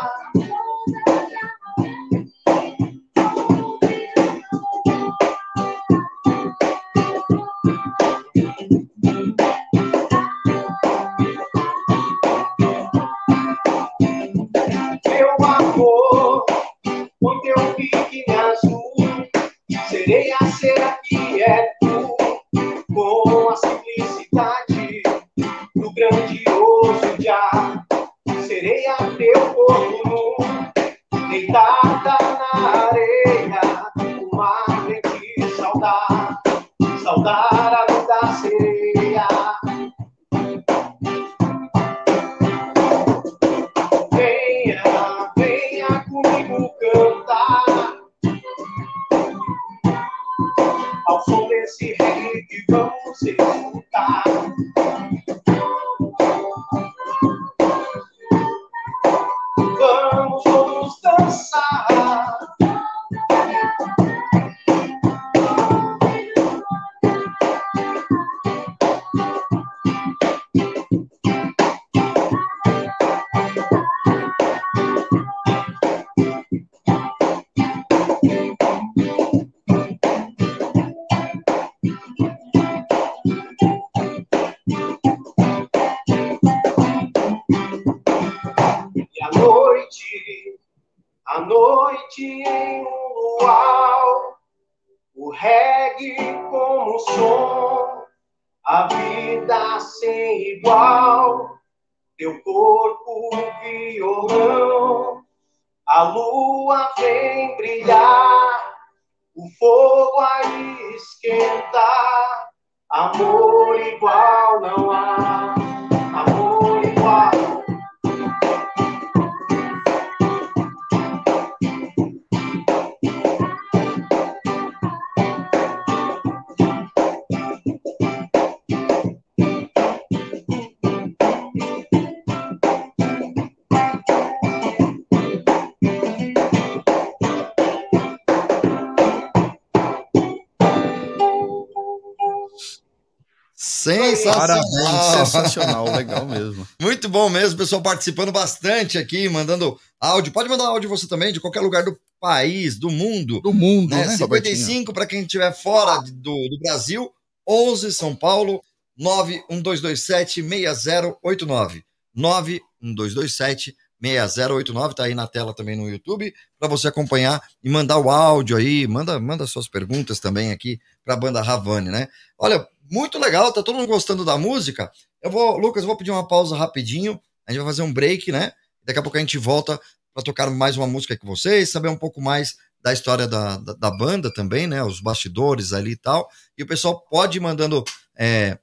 [144.15, 144.47] Sensacional.
[144.47, 146.67] Parabéns, sensacional, legal mesmo.
[146.81, 150.31] Muito bom mesmo, pessoal participando bastante aqui, mandando áudio.
[150.31, 153.41] Pode mandar áudio você também, de qualquer lugar do país, do mundo.
[153.41, 154.07] Do mundo, né?
[154.07, 154.55] né, Robertinho?
[154.55, 157.11] 55 para quem estiver fora do, do Brasil,
[157.47, 158.61] 11 São Paulo,
[158.97, 161.83] 91227 6089.
[162.15, 168.09] 91227 6089, tá aí na tela também no YouTube, para você acompanhar e mandar o
[168.09, 172.07] áudio aí, manda, manda suas perguntas também aqui para a banda Ravane, né?
[172.37, 174.91] Olha, muito legal, tá todo mundo gostando da música.
[175.21, 178.31] Eu vou, Lucas, eu vou pedir uma pausa rapidinho, a gente vai fazer um break,
[178.31, 178.51] né?
[178.83, 179.79] Daqui a pouco a gente volta
[180.13, 183.73] para tocar mais uma música com vocês, saber um pouco mais da história da, da,
[183.73, 184.83] da banda também, né?
[184.83, 186.29] Os bastidores ali e tal.
[186.57, 187.83] E o pessoal pode ir mandando
[188.15, 188.57] é,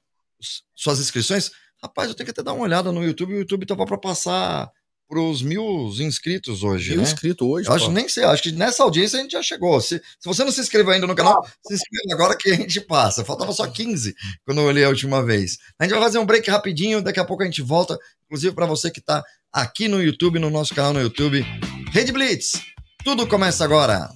[0.74, 1.50] suas inscrições.
[1.82, 3.34] Rapaz, eu tenho que até dar uma olhada no YouTube.
[3.34, 4.70] O YouTube tava para passar
[5.12, 7.02] pros mil inscritos hoje, Mil né?
[7.02, 9.78] inscrito hoje, Eu acho, nem sei, acho que nessa audiência a gente já chegou.
[9.78, 12.80] Se, se você não se inscreveu ainda no canal, se inscreva agora que a gente
[12.80, 13.22] passa.
[13.22, 14.14] Faltava só 15
[14.46, 15.58] quando eu olhei a última vez.
[15.78, 17.98] A gente vai fazer um break rapidinho, daqui a pouco a gente volta.
[18.24, 19.22] Inclusive para você que tá
[19.52, 21.44] aqui no YouTube, no nosso canal no YouTube.
[21.90, 22.62] Rede Blitz,
[23.04, 24.08] tudo começa agora.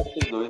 [0.00, 0.48] esses dois.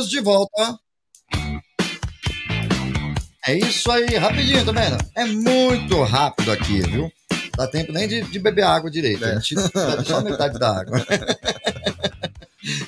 [0.00, 0.78] Estamos de volta.
[3.46, 4.96] É isso aí, rapidinho, tá vendo?
[5.14, 7.12] É muito rápido aqui, viu?
[7.56, 9.24] Dá tempo nem de, de beber água direito.
[9.24, 10.98] A gente bebe só metade da água.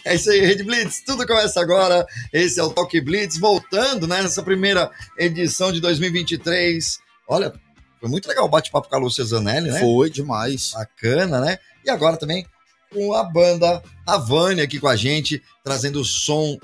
[0.05, 1.03] É isso aí, Rede Blitz.
[1.03, 2.07] Tudo começa agora.
[2.31, 6.99] Esse é o Talk Blitz, voltando né, nessa primeira edição de 2023.
[7.27, 7.55] Olha,
[7.99, 9.81] foi muito legal o bate-papo com a Lúcia Zanelli, né?
[9.81, 10.73] Foi demais.
[10.73, 11.59] Bacana, né?
[11.87, 12.47] E agora também
[12.93, 16.59] com a banda Havane aqui com a gente, trazendo o som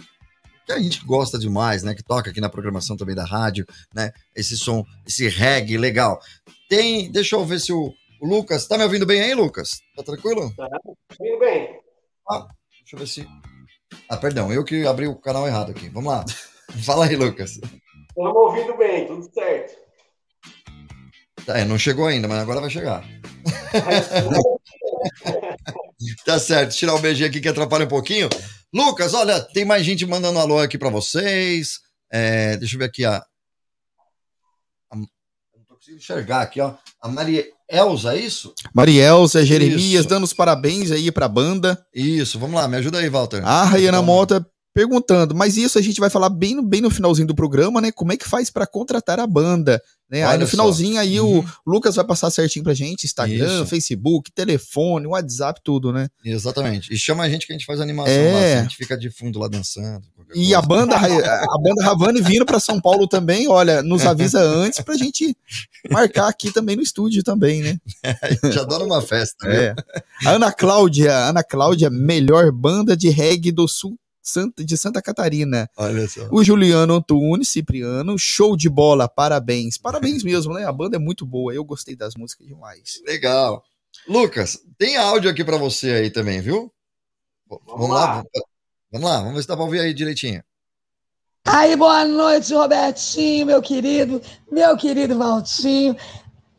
[0.69, 1.95] que a gente gosta demais, né?
[1.95, 4.13] Que toca aqui na programação também da rádio, né?
[4.37, 6.21] Esse som, esse reggae legal.
[6.69, 9.81] Tem, deixa eu ver se o, o Lucas, tá me ouvindo bem aí, Lucas?
[9.97, 10.53] Tá tranquilo?
[10.55, 10.69] Tá
[11.19, 11.81] ouvindo bem.
[12.31, 12.47] Ah,
[12.81, 13.27] deixa eu ver se.
[14.09, 15.89] Ah, perdão, eu que abri o canal errado aqui.
[15.89, 16.25] Vamos lá.
[16.85, 17.53] Fala aí, Lucas.
[17.53, 19.75] Estamos ouvindo bem, tudo certo.
[21.49, 23.03] É, não chegou ainda, mas agora vai chegar.
[26.25, 28.29] tá certo, tirar o beijinho aqui que atrapalha um pouquinho.
[28.73, 31.81] Lucas, olha, tem mais gente mandando alô aqui para vocês.
[32.11, 33.17] É, deixa eu ver aqui, a.
[34.91, 35.07] a não
[35.67, 36.75] tô conseguindo enxergar aqui, ó.
[37.01, 38.55] A Maria Elza, é isso?
[38.75, 40.09] Marielza, Jeremias, Isso.
[40.09, 41.79] dando os parabéns aí pra banda.
[41.95, 43.45] Isso, vamos lá, me ajuda aí, Walter.
[43.47, 44.45] A Rayana Mota
[44.79, 47.91] perguntando, mas isso a gente vai falar bem no, bem no finalzinho do programa, né?
[47.91, 49.83] Como é que faz pra contratar a banda?
[50.09, 50.25] Né?
[50.25, 50.53] Aí no só.
[50.53, 51.41] finalzinho aí Uhum.
[51.41, 53.67] o Lucas vai passar certinho pra gente, Instagram, Isso.
[53.67, 56.09] Facebook, telefone, WhatsApp, tudo, né?
[56.25, 56.95] Exatamente.
[56.95, 58.33] E chama a gente que a gente faz animação É.
[58.55, 60.07] lá, a gente fica de fundo lá dançando.
[60.33, 60.59] E coisa.
[60.59, 64.97] a banda, a banda Ravani vindo pra São Paulo também, olha, nos avisa antes pra
[64.97, 65.37] gente
[65.91, 67.77] marcar aqui também no estúdio também, né?
[68.55, 69.47] Já adora uma festa.
[69.47, 69.57] né?
[69.67, 69.75] É.
[70.29, 73.99] A Ana Cláudia, Ana Cláudia, melhor banda de reggae do sul
[74.57, 75.69] de Santa Catarina.
[75.77, 76.29] Olha só.
[76.31, 79.77] O Juliano Antunes, Cipriano, show de bola, parabéns.
[79.79, 80.65] Parabéns mesmo, né?
[80.65, 83.01] A banda é muito boa, eu gostei das músicas demais.
[83.07, 83.63] Legal.
[84.09, 86.73] Lucas, tem áudio aqui para você aí também, viu?
[87.67, 88.17] Vamos, lá.
[88.17, 88.25] lá.
[88.93, 90.43] vamos- lá, vamos ver se dá pra ouvir aí direitinho.
[91.47, 94.21] Aí, boa noite, Robertinho, meu querido,
[94.53, 95.97] meu querido Valtinho.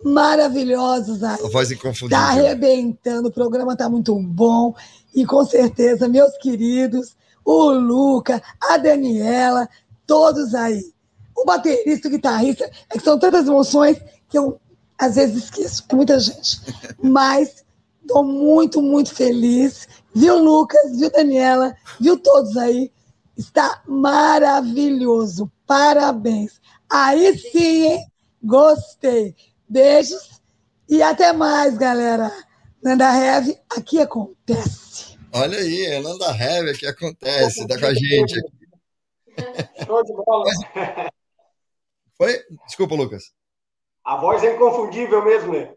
[0.04, 1.40] Maravilhosos aí.
[1.44, 2.18] A voz Tá inconfundível.
[2.24, 4.74] arrebentando, o programa tá muito bom.
[5.14, 9.68] E com certeza, meus queridos, o Luca, a Daniela,
[10.06, 10.94] todos aí.
[11.36, 13.98] O baterista, o guitarrista, é que são tantas emoções
[14.28, 14.60] que eu
[14.98, 16.60] às vezes esqueço, é muita gente.
[17.02, 17.64] Mas
[18.02, 19.88] estou muito, muito feliz.
[20.14, 20.98] Viu, Lucas?
[20.98, 21.76] Viu, Daniela?
[22.00, 22.92] Viu todos aí?
[23.38, 25.50] Está maravilhoso.
[25.66, 26.60] Parabéns.
[26.90, 28.08] Aí sim, hein?
[28.44, 29.36] Gostei.
[29.68, 30.42] Beijos
[30.90, 32.32] e até mais, galera.
[32.84, 34.89] Nanda Heavy, aqui acontece.
[35.32, 38.34] Olha aí, é Nanda Heavy que acontece, tá com a gente.
[39.86, 40.46] Show de bola.
[42.18, 42.44] Foi?
[42.66, 43.32] Desculpa, Lucas.
[44.04, 45.72] A voz é inconfundível mesmo, né?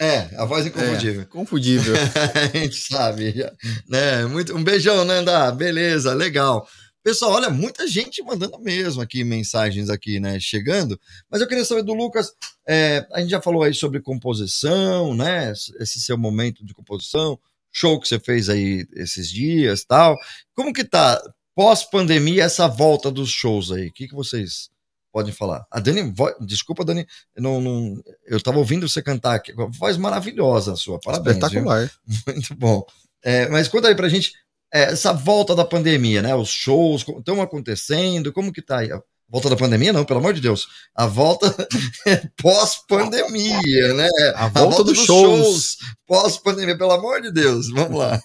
[0.00, 1.26] É, a voz inconfundível.
[1.28, 1.94] Confundível.
[2.52, 3.32] a gente sabe.
[3.32, 3.52] já,
[3.88, 4.26] Né?
[4.26, 5.52] Muito, um beijão, Nanda.
[5.52, 6.66] Beleza, legal.
[7.02, 10.38] Pessoal, olha, muita gente mandando mesmo aqui mensagens aqui, né?
[10.40, 11.00] Chegando.
[11.30, 12.32] Mas eu queria saber do Lucas.
[12.66, 15.52] é, a gente já falou aí sobre composição, né?
[15.52, 17.38] Esse seu momento de composição,
[17.72, 20.16] show que você fez aí esses dias tal.
[20.54, 21.20] Como que tá
[21.54, 23.88] pós-pandemia essa volta dos shows aí?
[23.88, 24.70] O que, que vocês
[25.12, 25.66] podem falar?
[25.70, 29.52] A Dani, vo- desculpa, Dani, eu não, não- eu tava ouvindo você cantar aqui.
[29.78, 31.36] Voz maravilhosa a sua, parabéns.
[31.36, 31.46] viu?
[31.46, 31.90] Espetacular.
[32.26, 32.84] Muito bom.
[33.22, 34.32] É, mas conta aí pra gente
[34.72, 36.34] é, essa volta da pandemia, né?
[36.34, 38.88] Os shows estão acontecendo, como que tá aí?
[39.30, 40.66] A volta da pandemia, não, pelo amor de Deus.
[40.92, 41.46] A volta
[42.42, 44.08] pós-pandemia, né?
[44.34, 45.76] A volta, dos shows.
[46.04, 47.70] pós-pandemia, pelo amor de Deus.
[47.70, 48.20] Vamos lá.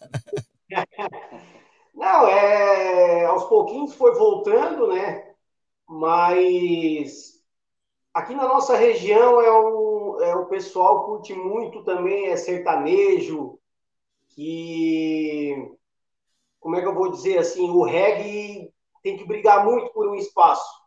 [1.94, 5.32] Não, é, aos pouquinhos foi voltando, né?
[5.88, 7.42] Mas
[8.14, 13.58] aqui na nossa região é um, é, o pessoal curte muito também, é sertanejo,
[14.30, 15.72] que,
[16.60, 20.16] como é que eu vou dizer assim, o reggae tem que brigar muito por um
[20.16, 20.85] espaço.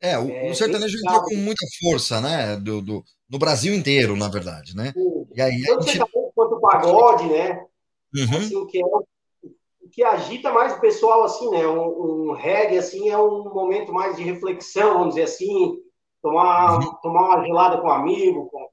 [0.00, 2.56] É, o, É, o sertanejo entrou com muita força, né?
[2.56, 4.92] Do, do- no Brasil inteiro, na verdade, né?
[5.34, 5.98] E aí Todo gente.
[5.98, 7.66] sertanejo quanto o pagode, né?
[8.14, 8.38] Uhum.
[8.38, 11.66] Assim, o que é o que agita mais o pessoal, assim, né?
[11.66, 15.78] Um, um reggae, assim, é um momento mais de reflexão, vamos dizer assim,
[16.22, 18.68] tomar, tomar uma gelada com um amigo, com,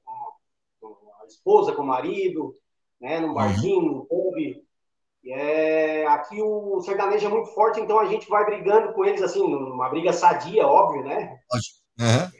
[0.80, 2.54] com, a esposa, com o marido,
[3.00, 3.18] né?
[3.18, 4.36] Num barzinho, num pub.
[5.28, 9.40] É, aqui o sertanejo é muito forte, então a gente vai brigando com eles, assim,
[9.40, 11.36] numa briga sadia, óbvio, né?
[12.00, 12.30] Aham.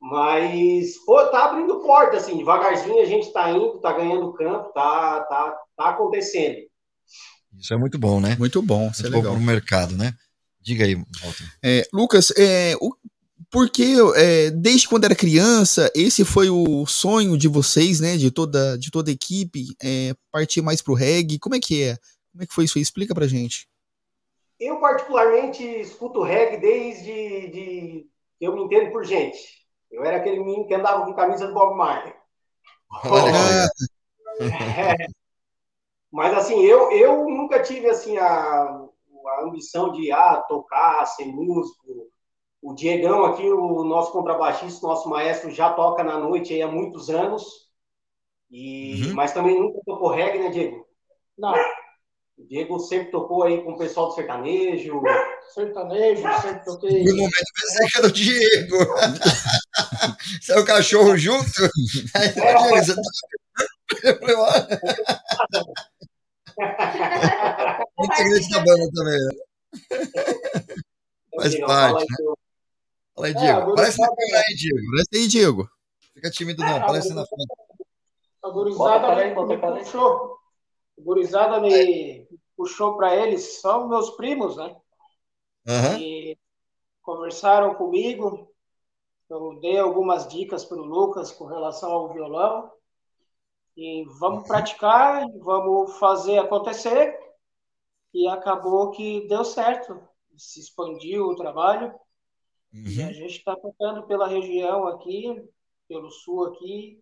[0.00, 5.20] Mas, pô, tá abrindo porta, assim, devagarzinho a gente tá indo, tá ganhando campo, tá,
[5.22, 6.58] tá, tá acontecendo.
[7.58, 8.36] Isso é muito bom, né?
[8.38, 9.34] Muito bom, isso é Muito bom legal.
[9.34, 10.12] pro mercado, né?
[10.60, 11.44] Diga aí, Walter.
[11.64, 12.94] É, Lucas, é, o,
[13.50, 18.16] porque é, desde quando era criança, esse foi o sonho de vocês, né?
[18.16, 21.38] De toda, de toda a equipe, é, partir mais pro reggae.
[21.38, 21.96] Como é que é?
[22.32, 22.82] Como é que foi isso aí?
[22.82, 23.66] Explica pra gente.
[24.60, 28.06] Eu, particularmente, escuto reggae desde de,
[28.38, 29.38] que eu me entendo por gente.
[29.90, 32.14] Eu era aquele menino que andava com camisa do Bob Marley.
[34.40, 34.94] É.
[36.12, 42.08] Mas, assim, eu, eu nunca tive, assim, a, a ambição de, ah, tocar, ser músico.
[42.60, 47.08] O Diegão aqui, o nosso contrabaixista, nosso maestro, já toca na noite aí há muitos
[47.08, 47.68] anos.
[48.50, 49.14] E, Uhum.
[49.14, 50.86] Mas também nunca tocou reggae, né, Diego?
[51.36, 51.54] Não,
[52.38, 55.00] O Diego sempre tocou aí com o pessoal do sertanejo.
[55.54, 57.04] sertanejo, sempre toquei.
[57.04, 58.76] No momento pensei que era o Diego.
[60.42, 61.44] Saiu o cachorro junto.
[62.14, 63.02] Aí, Diego, você tá...
[64.04, 64.48] Eu falei, ó,
[68.04, 69.18] integrante da banda também.
[69.18, 69.30] né?
[71.36, 72.34] Faz Diego, parte, né?
[73.18, 73.58] Fala aí, É, Diego.
[73.58, 74.90] agora Parece aí, Diego.
[74.90, 75.70] Parece aí, Diego.
[76.14, 77.48] Fica tímido não, parece na frente.
[78.44, 80.38] A gurizada me, me puxou.
[80.96, 84.76] A gurizada me puxou para eles, são meus primos, né?
[85.66, 85.98] Aham.
[85.98, 86.38] E
[87.02, 88.48] conversaram comigo.
[89.28, 92.70] Eu dei algumas dicas para o Lucas com relação ao violão.
[93.76, 97.18] E vamos praticar, e vamos fazer acontecer.
[98.14, 100.00] E acabou que deu certo.
[100.36, 101.92] Se expandiu o trabalho.
[102.72, 103.12] E a Uhum.
[103.14, 105.42] gente está tocando pela região aqui,
[105.88, 107.00] pelo sul aqui,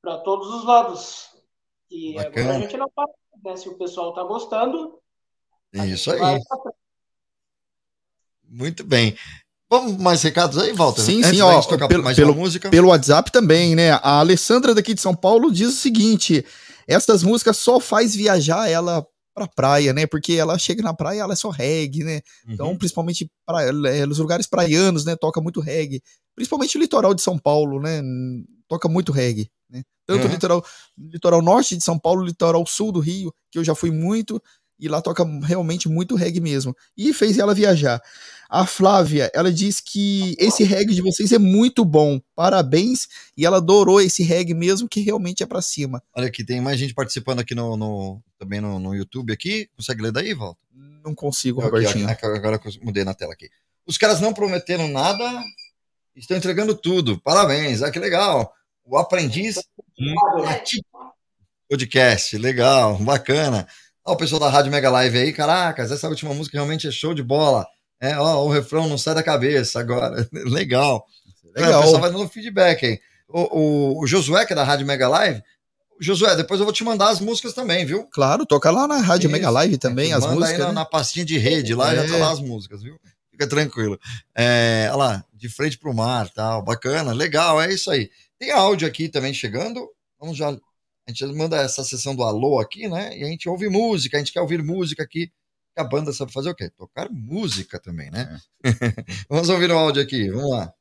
[0.00, 1.30] para todos os lados.
[1.90, 2.40] E Bacana.
[2.40, 3.10] agora a gente não para,
[3.44, 3.56] né?
[3.56, 4.98] Se o pessoal está gostando,
[5.72, 6.40] Isso aí.
[8.48, 9.16] Muito bem.
[9.68, 11.02] Vamos mais recados aí, Walter?
[11.02, 12.70] Sim, Antes sim, ó, pelo- mais pelo- música.
[12.70, 13.90] Pelo WhatsApp também, né?
[13.94, 16.46] A Alessandra daqui de São Paulo diz o seguinte:
[16.86, 19.04] essas músicas só faz viajar ela
[19.36, 20.06] pra praia, né?
[20.06, 22.20] Porque ela chega na praia, ela é só reggae, né?
[22.48, 22.78] Então, Uhum.
[22.78, 23.70] principalmente pra,
[24.06, 25.14] nos lugares praianos, né?
[25.14, 26.00] Toca muito reggae.
[26.34, 28.02] Principalmente o litoral de São Paulo, né?
[28.66, 29.82] Toca muito reggae, né?
[30.06, 30.32] Tanto o Uhum.
[30.32, 30.64] litoral,
[30.98, 34.42] litoral norte de São Paulo, litoral sul do Rio, que eu já fui muito,
[34.78, 36.74] e lá toca realmente muito reggae mesmo.
[36.96, 38.00] E fez ela viajar.
[38.48, 42.20] A Flávia, ela diz que esse reggae de vocês é muito bom.
[42.34, 43.08] Parabéns.
[43.36, 46.02] E ela adorou esse reggae mesmo, que realmente é pra cima.
[46.14, 49.68] Olha aqui, tem mais gente participando aqui no, no- também no, no YouTube aqui.
[49.76, 50.60] Consegue ler daí, Walter?
[51.04, 52.08] Não consigo, Aqui, Robertinho.
[52.08, 53.48] aqui, agora eu mudei na tela aqui.
[53.86, 55.24] Os caras não prometeram nada,
[56.14, 57.20] estão entregando tudo.
[57.22, 58.52] Parabéns, ah, que legal.
[58.84, 59.56] O aprendiz
[61.68, 63.66] podcast, legal, bacana.
[64.06, 67.12] Ó, o pessoal da Rádio Mega Live aí, caracas, essa última música realmente é show
[67.12, 67.66] de bola.
[68.00, 70.28] É, ó, o refrão não sai da cabeça agora.
[70.32, 71.04] Legal.
[71.54, 71.80] É, Legal.
[71.80, 73.00] o pessoal vai dando feedback aí.
[73.28, 75.42] O, o, o Josué, que é da Rádio Mega Live,
[76.00, 78.06] Josué, depois eu vou te mandar as músicas também, viu?
[78.12, 79.32] Claro, toca lá na Rádio Isso.
[79.32, 80.52] Mega Live também, as Manda músicas.
[80.52, 80.72] aí na, né?
[80.74, 82.20] na pastinha de rede, lá já tá É.
[82.20, 82.96] lá as músicas, viu?
[83.30, 83.98] Fica tranquilo.
[84.34, 88.10] É, olha lá, de frente pro mar, tal, bacana, legal, é isso aí.
[88.38, 89.88] Tem áudio aqui também chegando,
[90.20, 90.54] vamos já,
[91.06, 93.16] a gente manda essa sessão do alô aqui, né?
[93.16, 95.30] E a gente ouve música, a gente quer ouvir música aqui,
[95.76, 96.68] a banda sabe fazer o quê?
[96.76, 98.40] Tocar música também, né?
[99.30, 100.72] vamos ouvir o áudio aqui, vamos lá.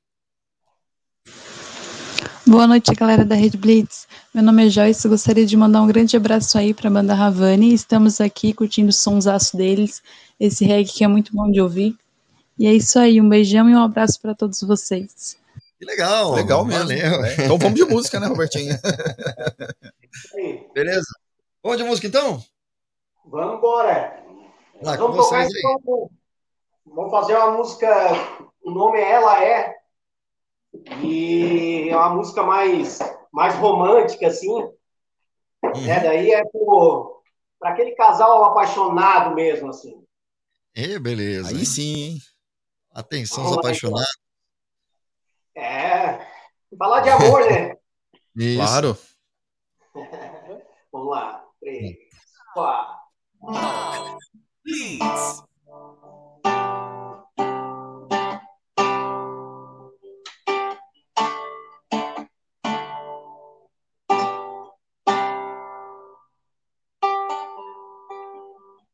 [2.48, 4.08] Boa noite, galera da Red Blitz.
[4.34, 7.74] Meu nome é Joyce, gostaria de mandar um grande abraço aí para a banda Ravani.
[7.74, 10.02] Estamos aqui curtindo o sonsaço deles,
[10.40, 11.96] esse reggae que é muito bom de ouvir.
[12.58, 15.38] E é isso aí, um beijão e um abraço para todos vocês.
[15.78, 16.88] Que legal, Legal mesmo.
[16.88, 17.22] valeu.
[17.26, 18.76] É, Então vamos de música, né, Robertinho?
[20.36, 21.08] Aí, Beleza?
[21.64, 22.44] Vamos de música então?
[23.26, 24.24] Vamos embora.
[24.82, 26.10] Lá, com vamos tocar então.
[26.86, 27.90] Vamos fazer uma música.
[28.64, 29.76] O nome é Ela É.
[31.02, 33.00] E é uma música mais,
[33.32, 34.62] mais romântica, assim.
[35.64, 36.00] Né?
[36.02, 36.44] Daí é
[37.60, 40.06] para aquele casal apaixonado mesmo, assim.
[40.76, 41.50] É, beleza.
[41.50, 42.18] Aí sim, hein?
[42.92, 44.18] Atenção, os Vamos lá, apaixonados.
[45.56, 46.28] É.
[46.78, 47.76] Falar de amor, né?
[48.36, 48.58] Isso.
[48.58, 48.98] Claro.
[50.96, 51.44] Vamos lá.
[51.60, 51.96] Três, hum.
[52.54, 52.96] quatro.
[53.42, 54.18] Wow.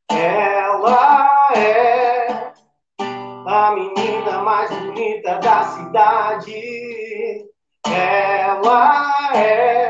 [0.10, 2.54] Ela é
[3.46, 7.48] a menina mais bonita da cidade.
[7.86, 9.81] Ela é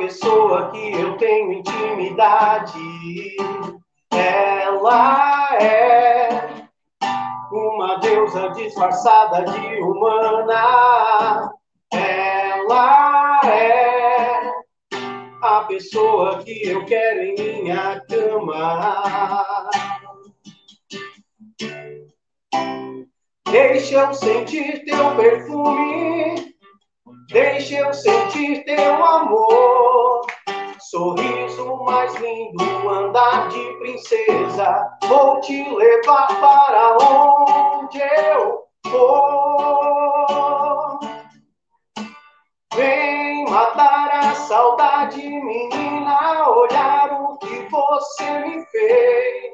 [0.00, 3.36] pessoa que eu tenho intimidade.
[4.10, 6.64] Ela é
[7.52, 11.52] uma deusa disfarçada de humana.
[11.92, 14.50] Ela é
[15.42, 19.70] a pessoa que eu quero em minha cama.
[23.50, 26.49] Deixa eu sentir teu perfume,
[27.30, 30.26] deixa eu sentir teu amor.
[30.90, 34.98] Sorriso mais lindo, andar de princesa.
[35.04, 40.20] Vou te levar para onde eu for.
[42.74, 46.48] Vem matar a saudade, menina.
[46.48, 49.52] Olhar o que você me fez.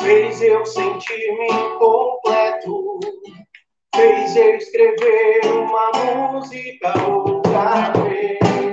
[0.00, 3.00] Fez eu sentir-me incompleto.
[4.00, 8.69] Fez eu escrever uma música outra vez.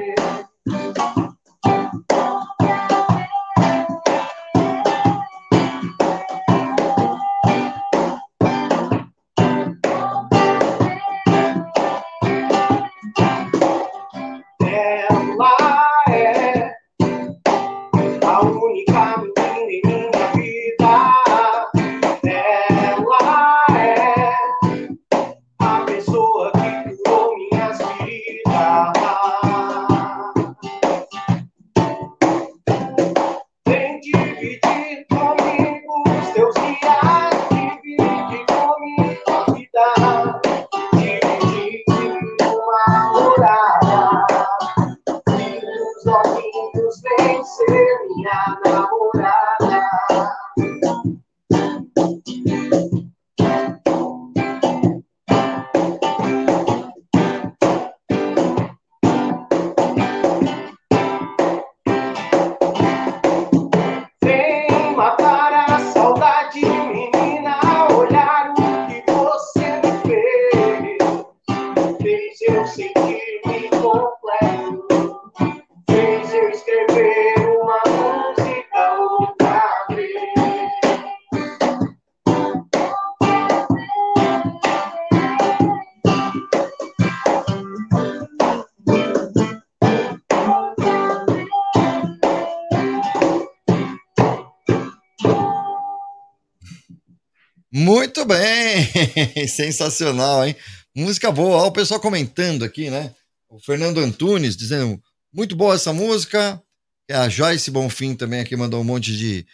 [99.47, 100.55] Sensacional, hein?
[100.95, 101.57] Música boa.
[101.57, 103.13] Olha o pessoal comentando aqui, né?
[103.49, 104.99] O Fernando Antunes dizendo
[105.33, 106.61] muito boa essa música.
[107.09, 109.45] É A Joyce Bonfim também aqui mandou um monte de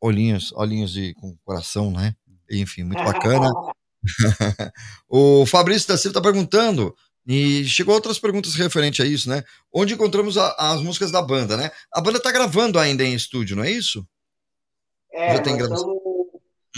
[0.00, 2.14] olhinhos, olhinhos de com coração, né?
[2.50, 3.48] Enfim, muito bacana.
[5.08, 6.94] o Fabrício da Silva está perguntando,
[7.26, 9.44] e chegou outras perguntas referentes a isso, né?
[9.72, 11.70] Onde encontramos a- as músicas da banda, né?
[11.92, 14.06] A banda está gravando ainda em estúdio, não é isso?
[15.12, 15.94] É, Já tem gravação?
[15.94, 16.28] estamos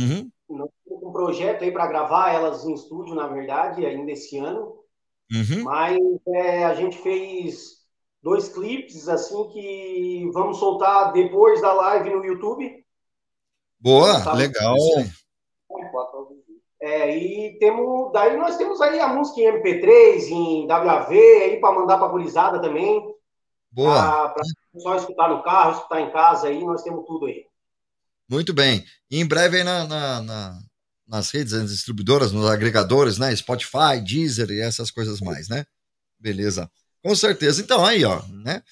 [0.01, 0.80] Uhum, nós um
[1.25, 4.77] projeto aí para gravar elas em estúdio, na verdade, ainda esse ano.
[5.33, 5.63] uhum.
[5.65, 5.99] Mas
[6.29, 7.81] é, a gente fez
[8.23, 12.85] dois clipes assim que vamos soltar depois da live no YouTube.
[13.79, 14.33] Boa, Tá.
[14.35, 14.75] legal.
[16.83, 21.75] É, e temos, daí nós temos aí a música em MP3, em WAV, aí para
[21.79, 23.03] mandar para gurizada também,
[23.71, 24.31] Boa.
[24.31, 24.43] para
[24.79, 27.45] só escutar no carro, escutar em casa aí, nós temos tudo aí.
[28.29, 28.83] Muito bem.
[29.11, 30.59] E em breve aí na, na- na-
[31.11, 33.35] nas redes, nas distribuidoras, nos agregadores, né?
[33.35, 35.67] Spotify, Deezer e essas coisas mais, né?
[36.19, 36.71] Beleza.
[37.03, 37.61] Com certeza.
[37.61, 38.63] Então, aí, ó, né?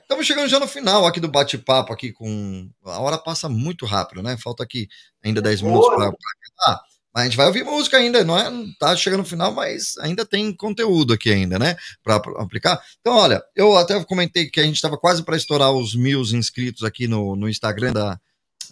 [0.00, 2.70] Estamos chegando já no final aqui do bate-papo aqui com.
[2.84, 4.38] A hora passa muito rápido, né?
[4.38, 4.88] Falta aqui
[5.22, 6.82] ainda 10 minutos para acabar.
[7.12, 8.48] Mas a gente vai ouvir música ainda, não é?
[8.78, 11.76] Tá chegando no final, mas ainda tem conteúdo aqui ainda, né?
[12.04, 12.80] Para aplicar.
[13.00, 16.84] Então, olha, eu até comentei que a gente estava quase para estourar os mil inscritos
[16.84, 18.18] aqui no, no Instagram da.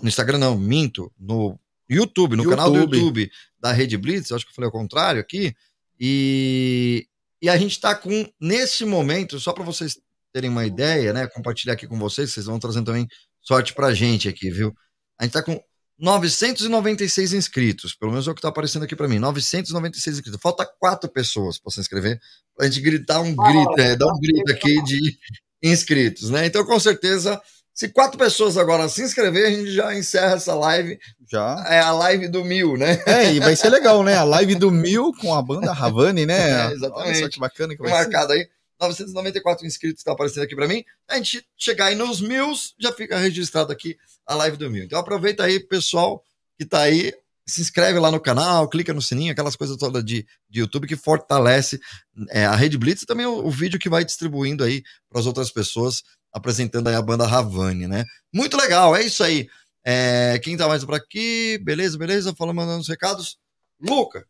[0.01, 1.59] No Instagram não, minto, no
[1.89, 2.97] YouTube, no canal do YouTube.
[2.97, 5.55] YouTube da Rede Blitz, eu acho que eu falei ao contrário aqui.
[5.99, 7.07] E,
[7.43, 9.99] e a gente está com, nesse momento, só para vocês
[10.32, 11.26] terem uma ideia, né?
[11.26, 13.09] Compartilhar aqui com vocês, vocês vão trazendo também
[13.41, 14.74] sorte pra gente aqui, viu?
[15.18, 15.61] A gente tá com
[15.99, 20.41] 996 inscritos, pelo menos é o que tá aparecendo aqui para mim, 996 inscritos.
[20.41, 22.20] Falta quatro pessoas para se inscrever,
[22.57, 25.18] pra gente gritar um grito, é, dar um grito aqui de
[25.62, 26.47] inscritos, né?
[26.47, 27.41] Então, com certeza,
[27.79, 30.99] se quatro pessoas agora se inscrever, a gente já encerra essa live.
[31.31, 31.64] Já.
[31.68, 33.01] É a live do mil, né?
[33.07, 34.16] É, e vai ser legal, né?
[34.16, 36.39] A live do Mil com a banda Ravani, né?
[36.70, 37.09] É, exatamente.
[37.09, 37.97] Olha só que bacana que vai ser.
[37.99, 38.49] marcado aí.
[38.81, 40.85] 994 inscritos está aparecendo aqui para mim.
[41.09, 44.83] A gente chegar aí nos mil, já fica registrado aqui a live do mil.
[44.83, 46.20] Então aproveita aí, pessoal
[46.59, 47.12] que tá aí,
[47.49, 50.97] se inscreve lá no canal, clica no sininho, aquelas coisas todas de, de YouTube que
[50.97, 51.81] fortalece
[52.29, 55.26] é, a Rede Blitz e também o, o, vídeo que vai distribuindo aí para as
[55.26, 56.03] outras pessoas,
[56.33, 58.05] apresentando aí a banda Ravani, né?
[58.33, 59.49] Muito legal, é isso aí.
[59.85, 61.59] É, quem tá mais por aqui?
[61.62, 62.35] Beleza, beleza?
[62.35, 63.39] Falando, mandando os recados.
[63.81, 64.26] Luca,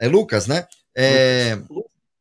[0.00, 0.66] é Lucas, né?
[0.96, 1.58] É,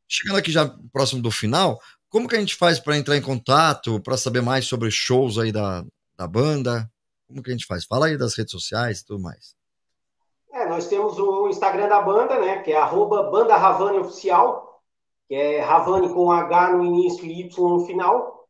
[0.08, 1.80] chegando aqui já próximo do final,
[2.10, 5.52] como que a gente faz para entrar em contato, para saber mais sobre shows aí
[5.52, 5.86] da,
[6.18, 6.90] da banda?
[7.28, 7.86] Como que a gente faz?
[7.86, 9.56] Fala aí das redes sociais e tudo mais.
[10.52, 12.62] É, nós temos o Instagram da banda, né?
[12.62, 14.82] Que é arroba Banda Ravani Oficial,
[15.30, 18.41] que é Ravani com H no início e Y no final.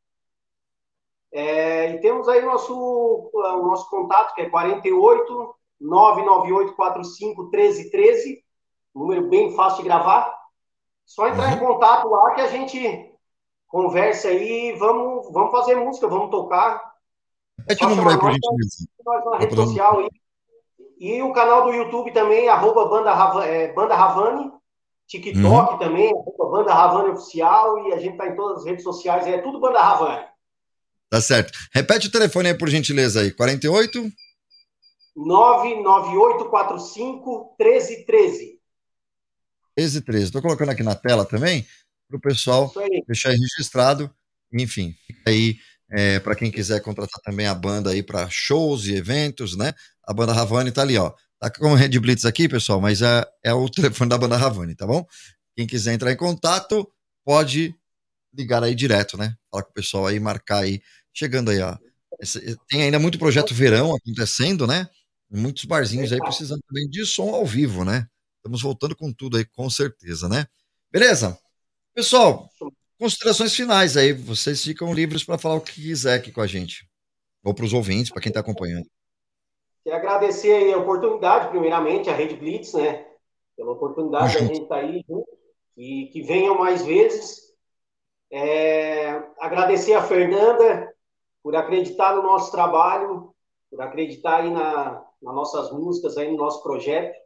[1.34, 8.44] É, e temos aí nosso, o nosso contato, que é 48 998 45 1313,
[8.94, 10.38] número bem fácil de gravar.
[11.06, 11.54] Só entrar uhum.
[11.56, 13.12] em contato lá que a gente
[13.68, 16.92] conversa aí, vamos, vamos fazer música, vamos tocar.
[17.68, 18.88] É que número aí, por gentileza.
[19.06, 20.10] Nós na rede social aí.
[21.00, 24.52] E o canal do YouTube também, arroba Banda, é, Banda Ravani.
[25.08, 25.80] TikTok uhum.
[25.80, 27.88] também, arroba Banda Ravani Oficial.
[27.88, 30.31] E a gente tá em todas as redes sociais, é tudo Banda Ravani.
[31.12, 31.52] Tá certo.
[31.74, 33.32] Repete o telefone aí, por gentileza, aí.
[33.32, 34.10] 48?
[35.14, 38.58] 99845 1313.
[39.78, 40.24] 1313.
[40.24, 41.68] Estou colocando aqui na tela também,
[42.08, 42.72] para o pessoal
[43.06, 44.10] deixar registrado.
[44.54, 45.58] Enfim, fica aí
[45.92, 49.74] é, para quem quiser contratar também a banda aí para shows e eventos, né?
[50.08, 51.12] A banda Ravani tá ali, ó.
[51.38, 54.76] Tá com o Red Blitz aqui, pessoal, mas é, é o telefone da banda Ravani,
[54.76, 55.06] tá bom?
[55.58, 56.90] Quem quiser entrar em contato,
[57.26, 57.76] pode
[58.34, 59.36] ligar aí direto, né?
[59.50, 60.82] Falar com o pessoal aí, marcar aí.
[61.14, 61.78] Chegando aí, ó.
[62.20, 64.88] Esse, tem ainda muito projeto verão acontecendo, né?
[65.30, 68.06] Muitos barzinhos aí precisando também de som ao vivo, né?
[68.38, 70.46] Estamos voltando com tudo aí, com certeza, né?
[70.92, 71.38] Beleza?
[71.94, 72.50] Pessoal,
[73.00, 74.14] considerações finais aí.
[74.14, 76.88] Vocês ficam livres para falar o que quiser aqui com a gente.
[77.44, 78.86] Ou para os ouvintes, para quem está acompanhando.
[79.84, 83.06] Quero agradecer a oportunidade, primeiramente, a Rede Blitz, né?
[83.58, 85.04] Pela oportunidade de a gente estar tá aí
[85.78, 87.42] e que venham mais vezes.
[88.32, 90.94] É, agradecer a Fernanda
[91.44, 93.34] por acreditar no nosso trabalho,
[93.70, 97.18] por acreditar aí na, nas nossas músicas, aí no nosso projeto.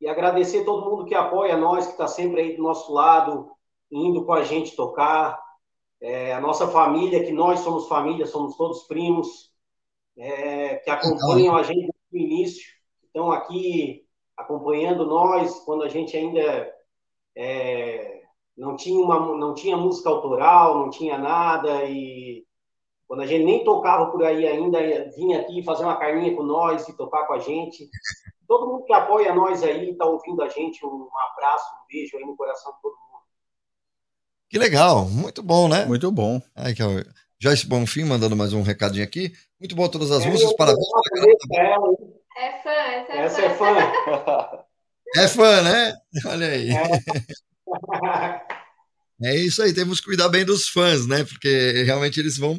[0.00, 3.50] E agradecer todo mundo que apoia nós, que está sempre aí do nosso lado,
[3.90, 5.38] indo com a gente tocar.
[6.00, 9.50] É, a nossa família, que nós somos família, somos todos primos,
[10.16, 12.64] é, que acompanham a gente no início,
[13.02, 14.06] estão aqui
[14.36, 16.70] acompanhando nós quando a gente ainda
[17.34, 18.22] é,
[18.56, 22.46] não tinha uma não tinha música autoral, não tinha nada e
[23.06, 24.78] quando a gente nem tocava por aí ainda
[25.16, 27.88] vinha aqui fazer uma carninha com nós e tocar com a gente.
[28.48, 32.24] Todo mundo que apoia nós aí, está ouvindo a gente, um abraço, um beijo aí
[32.24, 33.22] no coração de todo mundo.
[34.48, 35.84] Que legal, muito bom, né?
[35.84, 36.40] Muito bom.
[36.54, 36.82] Ai, que
[37.38, 39.32] Joyce Bonfim mandando mais um recadinho aqui.
[39.60, 40.86] Muito bom todas as é, músicas, parabéns.
[42.36, 43.66] É fã, essa é essa é fã.
[43.68, 44.64] É fã.
[45.16, 45.96] É fã, né?
[46.26, 46.70] Olha aí.
[46.70, 46.90] É.
[49.30, 51.24] é isso aí, temos que cuidar bem dos fãs, né?
[51.24, 52.58] Porque realmente eles vão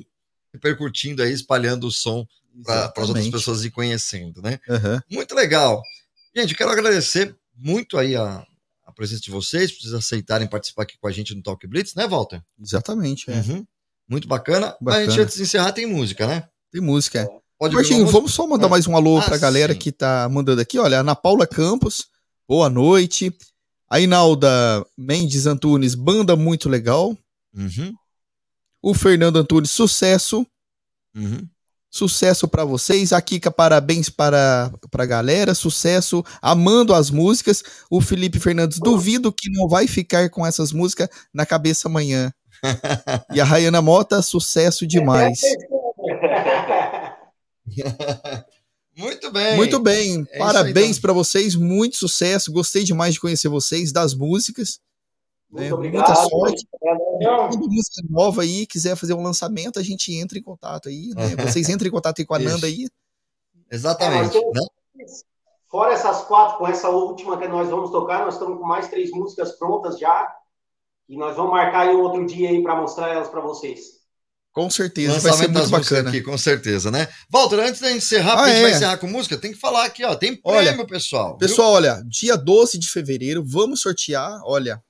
[0.58, 2.26] repercutindo aí, espalhando o som
[2.64, 4.60] para as outras pessoas ir conhecendo, né?
[4.68, 4.99] Uhum.
[5.12, 5.82] Muito legal.
[6.36, 8.43] Gente, eu quero agradecer muito aí a,
[8.86, 11.93] a presença de vocês, por vocês aceitarem participar aqui com a gente no Talk Blitz,
[11.95, 12.41] né, Walter?
[12.60, 13.36] Exatamente, é.
[13.36, 13.66] Uhum.
[14.10, 14.68] Muito bacana.
[14.68, 14.78] bacana.
[14.82, 16.47] Mas a gente, antes de encerrar, tem música, né?
[16.72, 17.28] Tem música, é.
[17.60, 18.70] Pode Martinho, vamos só mandar é.
[18.70, 19.80] mais um alô ah, pra galera sim.
[19.80, 20.78] que tá mandando aqui.
[20.78, 22.05] Olha, Ana Paula Campos,
[22.47, 23.36] boa noite.
[23.89, 27.18] A Inalda Mendes Antunes, banda muito legal.
[27.55, 27.95] Uhum.
[28.82, 30.45] O Fernando Antunes, sucesso.
[31.15, 31.47] Uhum.
[31.89, 33.11] Sucesso para vocês.
[33.11, 35.55] A Kika, parabéns para, para a galera.
[35.55, 36.23] Sucesso.
[36.41, 37.63] Amando as músicas.
[37.89, 42.32] O Felipe Fernandes, duvido que não vai ficar com essas músicas na cabeça amanhã.
[43.34, 45.41] e a Rayana Mota, sucesso demais.
[48.97, 49.55] Muito bem.
[49.55, 50.25] Muito bem.
[50.32, 51.01] É Parabéns então.
[51.01, 51.55] para vocês.
[51.55, 52.51] Muito sucesso.
[52.51, 54.80] Gostei demais de conhecer vocês, das músicas.
[55.49, 55.73] Muito né?
[55.73, 56.07] obrigado.
[56.07, 56.67] Muita sorte.
[56.69, 61.35] Toda música nova aí, quiser fazer um lançamento, a gente entra em contato aí, né?
[61.57, 62.87] Vocês entrem em contato aí com a Nanda aí.
[63.71, 64.37] Exatamente.
[64.37, 64.65] É, né?
[65.69, 69.11] Fora essas quatro, com essa última que nós vamos tocar, nós estamos com mais três
[69.11, 70.33] músicas prontas já.
[71.09, 73.97] E nós vamos marcar aí um outro dia aí para mostrar elas para vocês.
[74.51, 76.09] Com certeza, vai ser muito bacana.
[76.09, 77.07] Aqui, com certeza, né?
[77.29, 78.61] Walter, antes de encerrar, ah, a gente é.
[78.63, 81.37] vai encerrar com música, tem que falar aqui, ó, tem prêmio, olha, pessoal.
[81.37, 81.75] Pessoal, viu?
[81.75, 84.81] olha, dia 12 de fevereiro, vamos sortear, olha,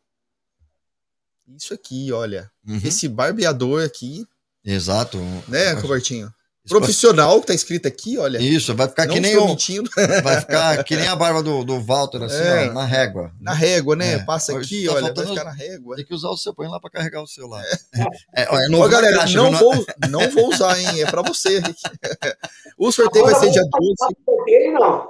[1.56, 2.52] isso aqui, olha.
[2.68, 2.82] Uhum.
[2.84, 4.28] Esse barbeador aqui.
[4.64, 5.18] Exato.
[5.48, 6.32] Né, Robertinho?
[6.68, 8.40] Profissional, que tá escrito aqui, olha.
[8.40, 9.48] Isso, vai ficar que nem o.
[9.48, 9.90] Mentindo.
[10.22, 13.32] Vai ficar que nem a barba do, do Walter, assim, é, ó, na régua.
[13.40, 14.16] Na régua, né?
[14.16, 14.20] É.
[14.20, 15.96] Passa aqui, tá olha, vai ficar na régua.
[15.96, 17.64] Tem que usar o seu, põe lá pra carregar o seu lá.
[17.64, 21.02] É, é, é Ó, galera, caixa, não, vou, não vou usar, hein?
[21.02, 21.62] É pra você.
[22.78, 23.96] o sorteio vai ser dia 12.
[24.26, 25.08] Sorteio, não.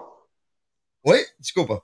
[1.05, 1.25] Oi?
[1.39, 1.81] Desculpa.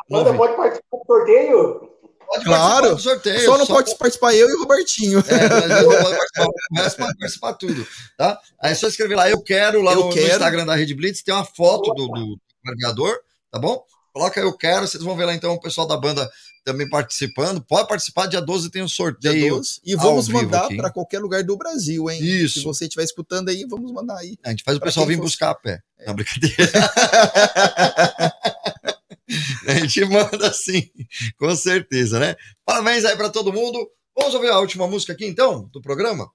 [0.00, 1.91] A banda pode participar do sorteio?
[2.32, 2.94] Pode Claro.
[2.94, 3.44] do sorteio.
[3.44, 5.18] Só não pode participar eu e o Robertinho.
[5.20, 8.40] É, mas eu vou participar, resto pode participar tudo, tá?
[8.60, 10.32] Aí é só escrever lá, eu quero, lá Eu no, no quero.
[10.32, 13.18] Instagram da Rede Blitz, tem uma foto do, do carregador,
[13.50, 13.84] tá bom?
[14.14, 16.30] Coloca eu quero, vocês vão ver lá então o pessoal da banda
[16.64, 17.62] também participando.
[17.62, 19.56] Pode participar, dia 12 tem um sorteio.
[19.56, 19.80] 12.
[19.84, 22.22] E vamos mandar para qualquer lugar do Brasil, hein?
[22.22, 22.60] Isso.
[22.60, 24.38] Se você estiver escutando aí, vamos mandar aí.
[24.42, 25.80] A gente faz o pessoal vir buscar a pé.
[26.06, 26.72] Não, brincadeira.
[29.68, 30.90] a gente manda sim,
[31.38, 32.34] com certeza, né?
[32.64, 33.90] Parabéns aí para todo mundo.
[34.16, 36.30] Vamos ouvir a última música aqui então, do programa?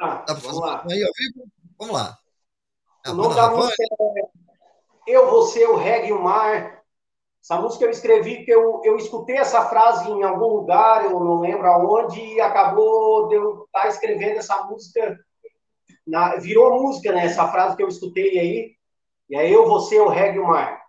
[0.00, 0.84] Ah, fazer vamos lá.
[0.90, 1.50] aí ao vivo?
[1.78, 2.18] Vamos lá.
[3.04, 4.22] A O nome banda da música é
[5.06, 6.80] Eu, Você, o Reggae e o Mar.
[7.42, 11.40] Essa música eu escrevi porque eu, eu escutei essa frase em algum lugar, eu não
[11.40, 15.18] lembro aonde, e acabou de eu estar escrevendo essa música.
[16.06, 17.26] na- virou música, né?
[17.26, 18.72] Essa frase que eu escutei aí.
[19.28, 20.79] E é Eu, Você, o Reggae e o Mar.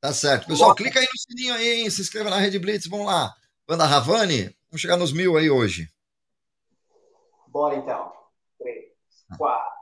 [0.00, 0.46] Tá certo.
[0.46, 1.90] Pessoal, clica aí no sininho aí, hein?
[1.90, 3.34] se inscreva na Rede Blitz, vamos lá.
[3.68, 5.88] Banda Ravani, vamos chegar nos mil aí hoje.
[7.48, 8.10] Bora então.
[8.58, 8.92] Três,
[9.36, 9.79] quatro.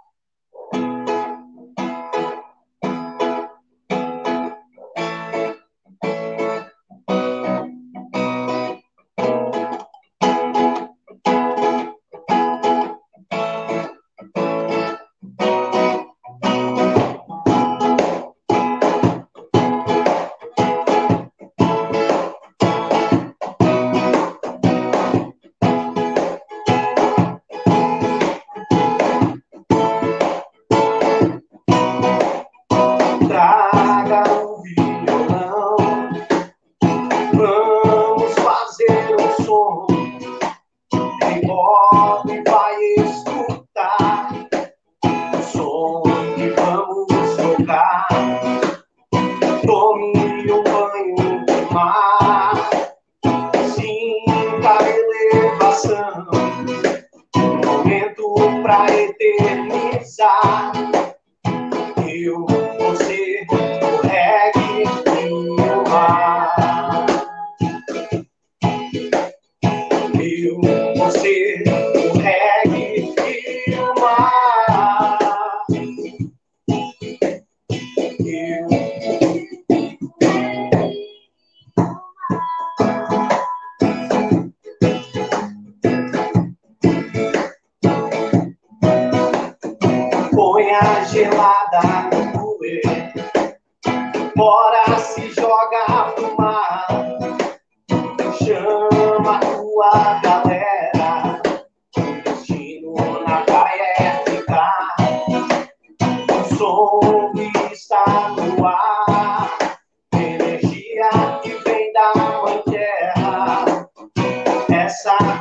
[114.99, 115.38] Essa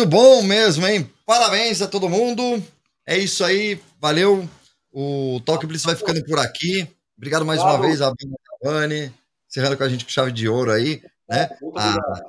[0.00, 1.12] muito bom mesmo, hein?
[1.26, 2.62] Parabéns a todo mundo.
[3.06, 4.48] É isso aí, valeu.
[4.90, 6.88] O Talk Blitz vai ficando por aqui.
[7.18, 7.88] Obrigado mais uma Obrigado.
[7.88, 8.12] vez, a
[8.62, 9.12] Cavani,
[9.48, 11.50] encerrando com a gente com chave de ouro aí, né?
[11.60, 12.22] Muito Ah, obrigado.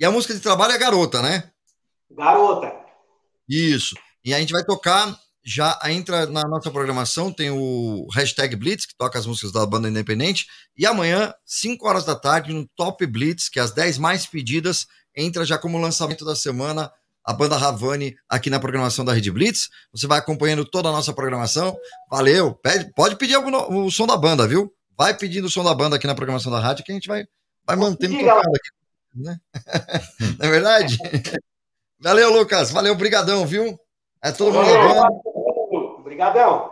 [0.00, 1.44] e a música de trabalho é Garota, né?
[2.10, 2.72] Garota.
[3.48, 3.94] Isso.
[4.24, 8.96] E a gente vai tocar, já entra na nossa programação, tem o hashtag Blitz, que
[8.98, 10.46] toca as músicas da banda independente,
[10.76, 14.86] e amanhã, 5 horas da tarde, no Top Blitz, que é as 10 mais pedidas,
[15.16, 16.90] entra já como lançamento da semana
[17.24, 19.70] a banda Ravani aqui na programação da Rede Blitz.
[19.92, 21.76] Você vai acompanhando toda a nossa programação.
[22.10, 22.54] Valeu.
[22.54, 24.72] Pede, pode pedir algum, o som da banda, viu?
[24.96, 27.24] Vai pedindo o som da banda aqui na programação da rádio que a gente vai,
[27.66, 28.68] vai mantendo tocando aqui.
[29.14, 29.40] Né?
[30.38, 30.98] Não é verdade?
[31.98, 32.70] Valeu, Lucas.
[32.70, 33.78] Valeu, brigadão, viu?
[34.22, 35.98] É todo mundo.
[35.98, 36.70] Obrigadão.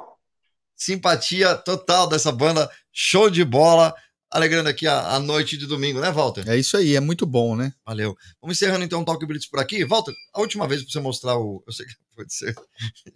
[0.76, 2.70] Simpatia total dessa banda.
[2.92, 3.94] Show de bola
[4.32, 6.48] alegrando aqui a, a, noite de domingo, né, Walter?
[6.48, 7.72] É isso aí, é muito bom, né?
[7.84, 8.16] Valeu.
[8.40, 9.84] Vamos encerrando então o Talk Blitz por aqui.
[9.84, 11.62] Walter, a última vez para você mostrar o.
[11.66, 12.54] Eu sei que pode ser.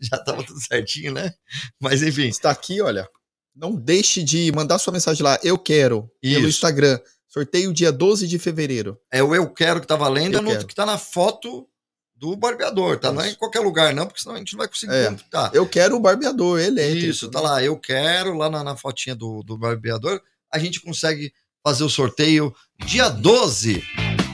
[0.00, 1.32] Já estava tudo certinho, né?
[1.80, 2.28] Mas enfim.
[2.28, 3.08] Está aqui, olha.
[3.54, 6.34] Não deixe de mandar sua mensagem lá, eu quero, isso.
[6.34, 7.00] pelo Instagram.
[7.26, 8.98] Sorteio dia 12 de fevereiro.
[9.10, 11.66] É o eu quero que tá valendo, é no, que tá na foto
[12.14, 13.08] do barbeador, tá?
[13.08, 13.16] Isso.
[13.16, 15.54] Não é em qualquer lugar, não, porque senão a gente não vai conseguir é, computar.
[15.54, 16.90] Eu quero o barbeador, ele é.
[16.90, 20.20] Isso, tá lá, eu quero, lá na, na fotinha do, do barbeador
[20.56, 21.32] a gente consegue
[21.62, 22.54] fazer o sorteio
[22.86, 23.84] dia 12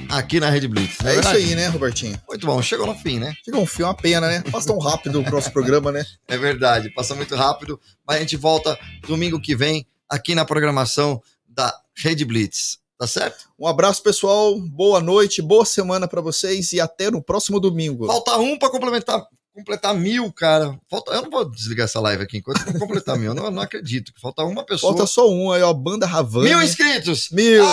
[0.09, 1.05] aqui na Rede Blitz.
[1.05, 2.17] É, é isso aí, né, Robertinho?
[2.29, 3.35] Muito bom, chegou no fim, né?
[3.45, 4.45] Chegou no fim, uma pena, né?
[4.53, 6.05] Passa tão rápido o próximo programa, né?
[6.29, 11.21] É verdade, passa muito rápido, mas a gente volta domingo que vem aqui na programação
[11.49, 12.79] da Rede Blitz.
[12.97, 13.49] Tá certo?
[13.59, 14.57] Um abraço, pessoal.
[14.61, 18.07] Boa noite, boa semana para vocês e até no próximo domingo.
[18.07, 20.79] Falta um para complementar completar mil, cara.
[20.91, 23.31] Falta, eu não vou desligar essa live aqui enquanto não completar mil.
[23.31, 24.93] Eu não, não acredito falta uma pessoa.
[24.93, 25.73] Falta só um aí, ó.
[25.73, 26.49] Banda Havana.
[26.49, 27.31] Mil inscritos!
[27.31, 27.65] Mil!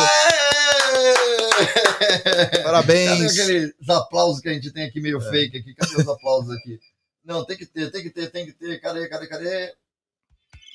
[2.63, 3.35] Parabéns!
[3.35, 5.29] Cadê aqueles aplausos que a gente tem aqui meio é.
[5.29, 5.73] fake aqui?
[5.73, 6.79] Cadê os aplausos aqui?
[7.23, 8.79] Não, tem que ter, tem que ter, tem que ter.
[8.79, 9.73] Cadê, cadê, cadê?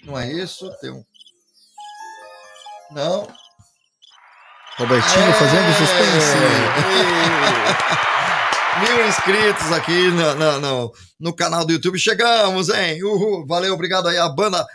[0.05, 0.71] Não é isso?
[0.81, 1.05] Tem um.
[2.91, 3.27] Não.
[4.77, 5.33] Robertinho é...
[5.33, 6.35] fazendo suspense.
[8.81, 11.99] Mil inscritos aqui no, no, no, no, canal do YouTube.
[11.99, 13.03] Chegamos, hein?
[13.03, 13.47] Uhul.
[13.47, 14.67] Valeu, obrigado aí a banda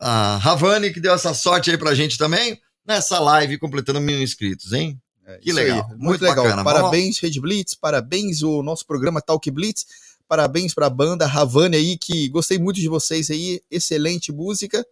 [0.00, 4.72] a Ravani, que deu essa sorte aí pra gente também, nessa live completando mil inscritos,
[4.72, 4.98] hein?
[5.26, 5.80] É, que legal.
[5.80, 6.44] Aí, muito, muito, legal.
[6.44, 6.64] Bacana.
[6.64, 9.84] Parabéns, Rede Blitz, parabéns o nosso programa Talk Blitz,
[10.26, 14.86] parabéns pra banda Ravani aí, que gostei muito de vocês aí, excelente música.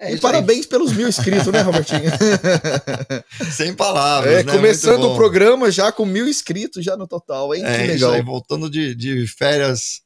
[0.00, 0.68] É, e parabéns aí.
[0.68, 2.10] pelos mil inscritos, né, Robertinho?
[3.52, 4.32] Sem palavras.
[4.32, 4.52] É, né?
[4.52, 7.64] Começando o programa já com mil inscritos já no total, hein?
[7.64, 8.12] É, que legal.
[8.12, 10.02] Aí, voltando de, de férias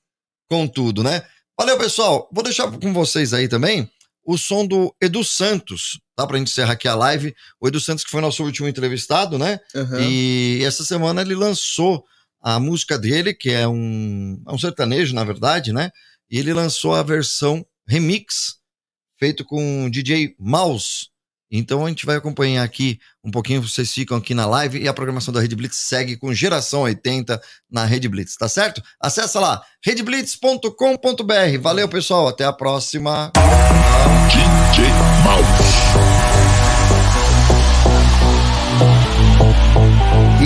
[0.49, 1.23] com tudo, né?
[1.59, 2.29] Valeu, pessoal.
[2.33, 3.91] Vou deixar com vocês aí também
[4.25, 6.27] o som do Edu Santos, tá?
[6.27, 7.35] Pra gente encerrar aqui a live.
[7.61, 9.59] O Edu Santos, que foi nosso último entrevistado, né?
[9.75, 10.01] Uhum.
[10.01, 12.03] E essa semana ele lançou
[12.41, 15.91] a música dele, que é um, é um sertanejo, na verdade, né?
[16.31, 18.62] E ele lançou a versão remix
[19.23, 21.07] feito com o DJ Mouse.
[21.49, 24.93] Então a gente vai acompanhar aqui um pouquinho, vocês ficam aqui na live e a
[24.93, 28.83] programação da Rede Blitz segue com geração 80 na Rede Blitz, tá certo?
[29.01, 31.61] Acessa lá, redblitz.com.br.
[31.61, 33.31] Valeu, pessoal, até a próxima.
[34.29, 34.87] DJ
[35.23, 35.63] Mouse.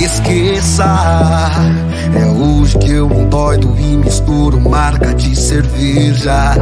[0.05, 0.85] Esqueça,
[2.17, 6.55] é hoje que eu endoido e misturo marca de cerveja.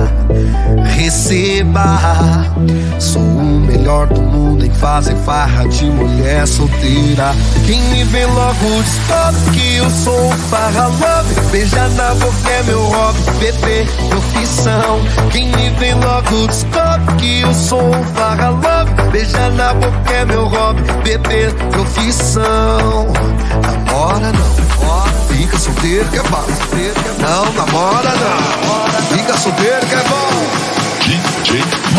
[0.84, 2.00] Receba,
[2.98, 7.34] sou o melhor do mundo em fazer farra de mulher solteira.
[7.66, 11.34] Quem me vê logo descobre que eu sou um farra love.
[11.50, 15.00] Beija na boca é meu hobby, bebê, profissão.
[15.30, 19.11] Quem me vê logo descobre que eu sou um farra love.
[19.12, 23.07] Beija na boca é meu hobby, bebê, profissão.
[23.62, 24.64] Namora não,
[25.45, 26.47] fica solteiro que é bom.
[27.20, 30.64] Não namora não, fica solteiro que é bom.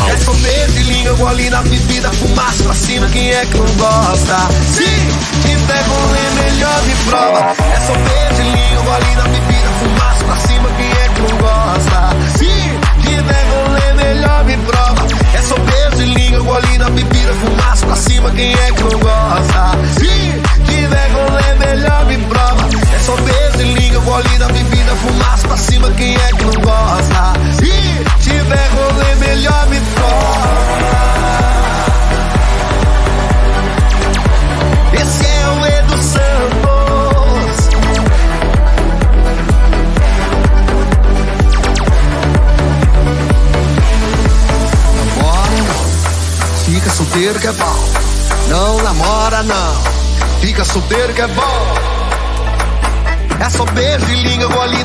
[0.09, 4.37] É solteiro de língua, gole na bebida, fumaça pra cima, quem é que não gosta?
[4.67, 5.07] Sim,
[5.43, 7.53] quem pega um lê melhor me prova.
[7.59, 12.15] É solteiro de língua, gole na bebida, fumaça pra cima, quem é que não gosta?
[12.37, 12.54] Sim,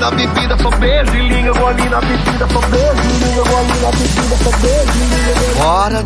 [0.00, 3.90] na bebida, só beijo e língua, gole na bebida, só beijo e língua, gole na
[3.90, 5.34] bebida, só beijo e língua.
[5.60, 6.02] Bora,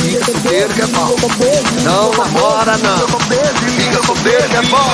[0.00, 1.14] fica solteiro que é bom.
[1.84, 2.96] Não namora não.
[2.96, 4.90] Fica solteiro que é bom.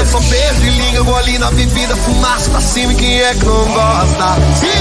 [0.00, 3.44] É só beijo e língua, gole na bebida, fumaça pra cima e quem é que
[3.44, 4.36] não gosta?
[4.54, 4.72] Se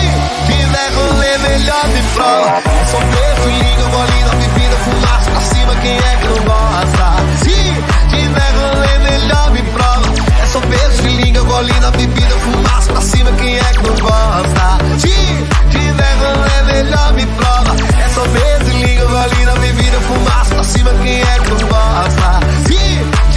[0.48, 2.62] tiver rolê, melhor me prova.
[2.66, 6.46] É só beijo e língua, gole na bebida, fumaça pra cima, quem é que não
[6.46, 7.14] gosta?
[7.44, 7.56] Se
[8.10, 9.62] tiver rolê, melhor me
[10.56, 14.78] são peso de língua, golina, bebida, fumaça pra cima, quem é que não gosta?
[15.00, 15.10] De,
[15.70, 17.76] de verão é melhor me prova.
[18.02, 22.40] É só peso de língua, golina, bebida, fumaça pra cima, quem é que não gosta?
[22.70, 23.35] De,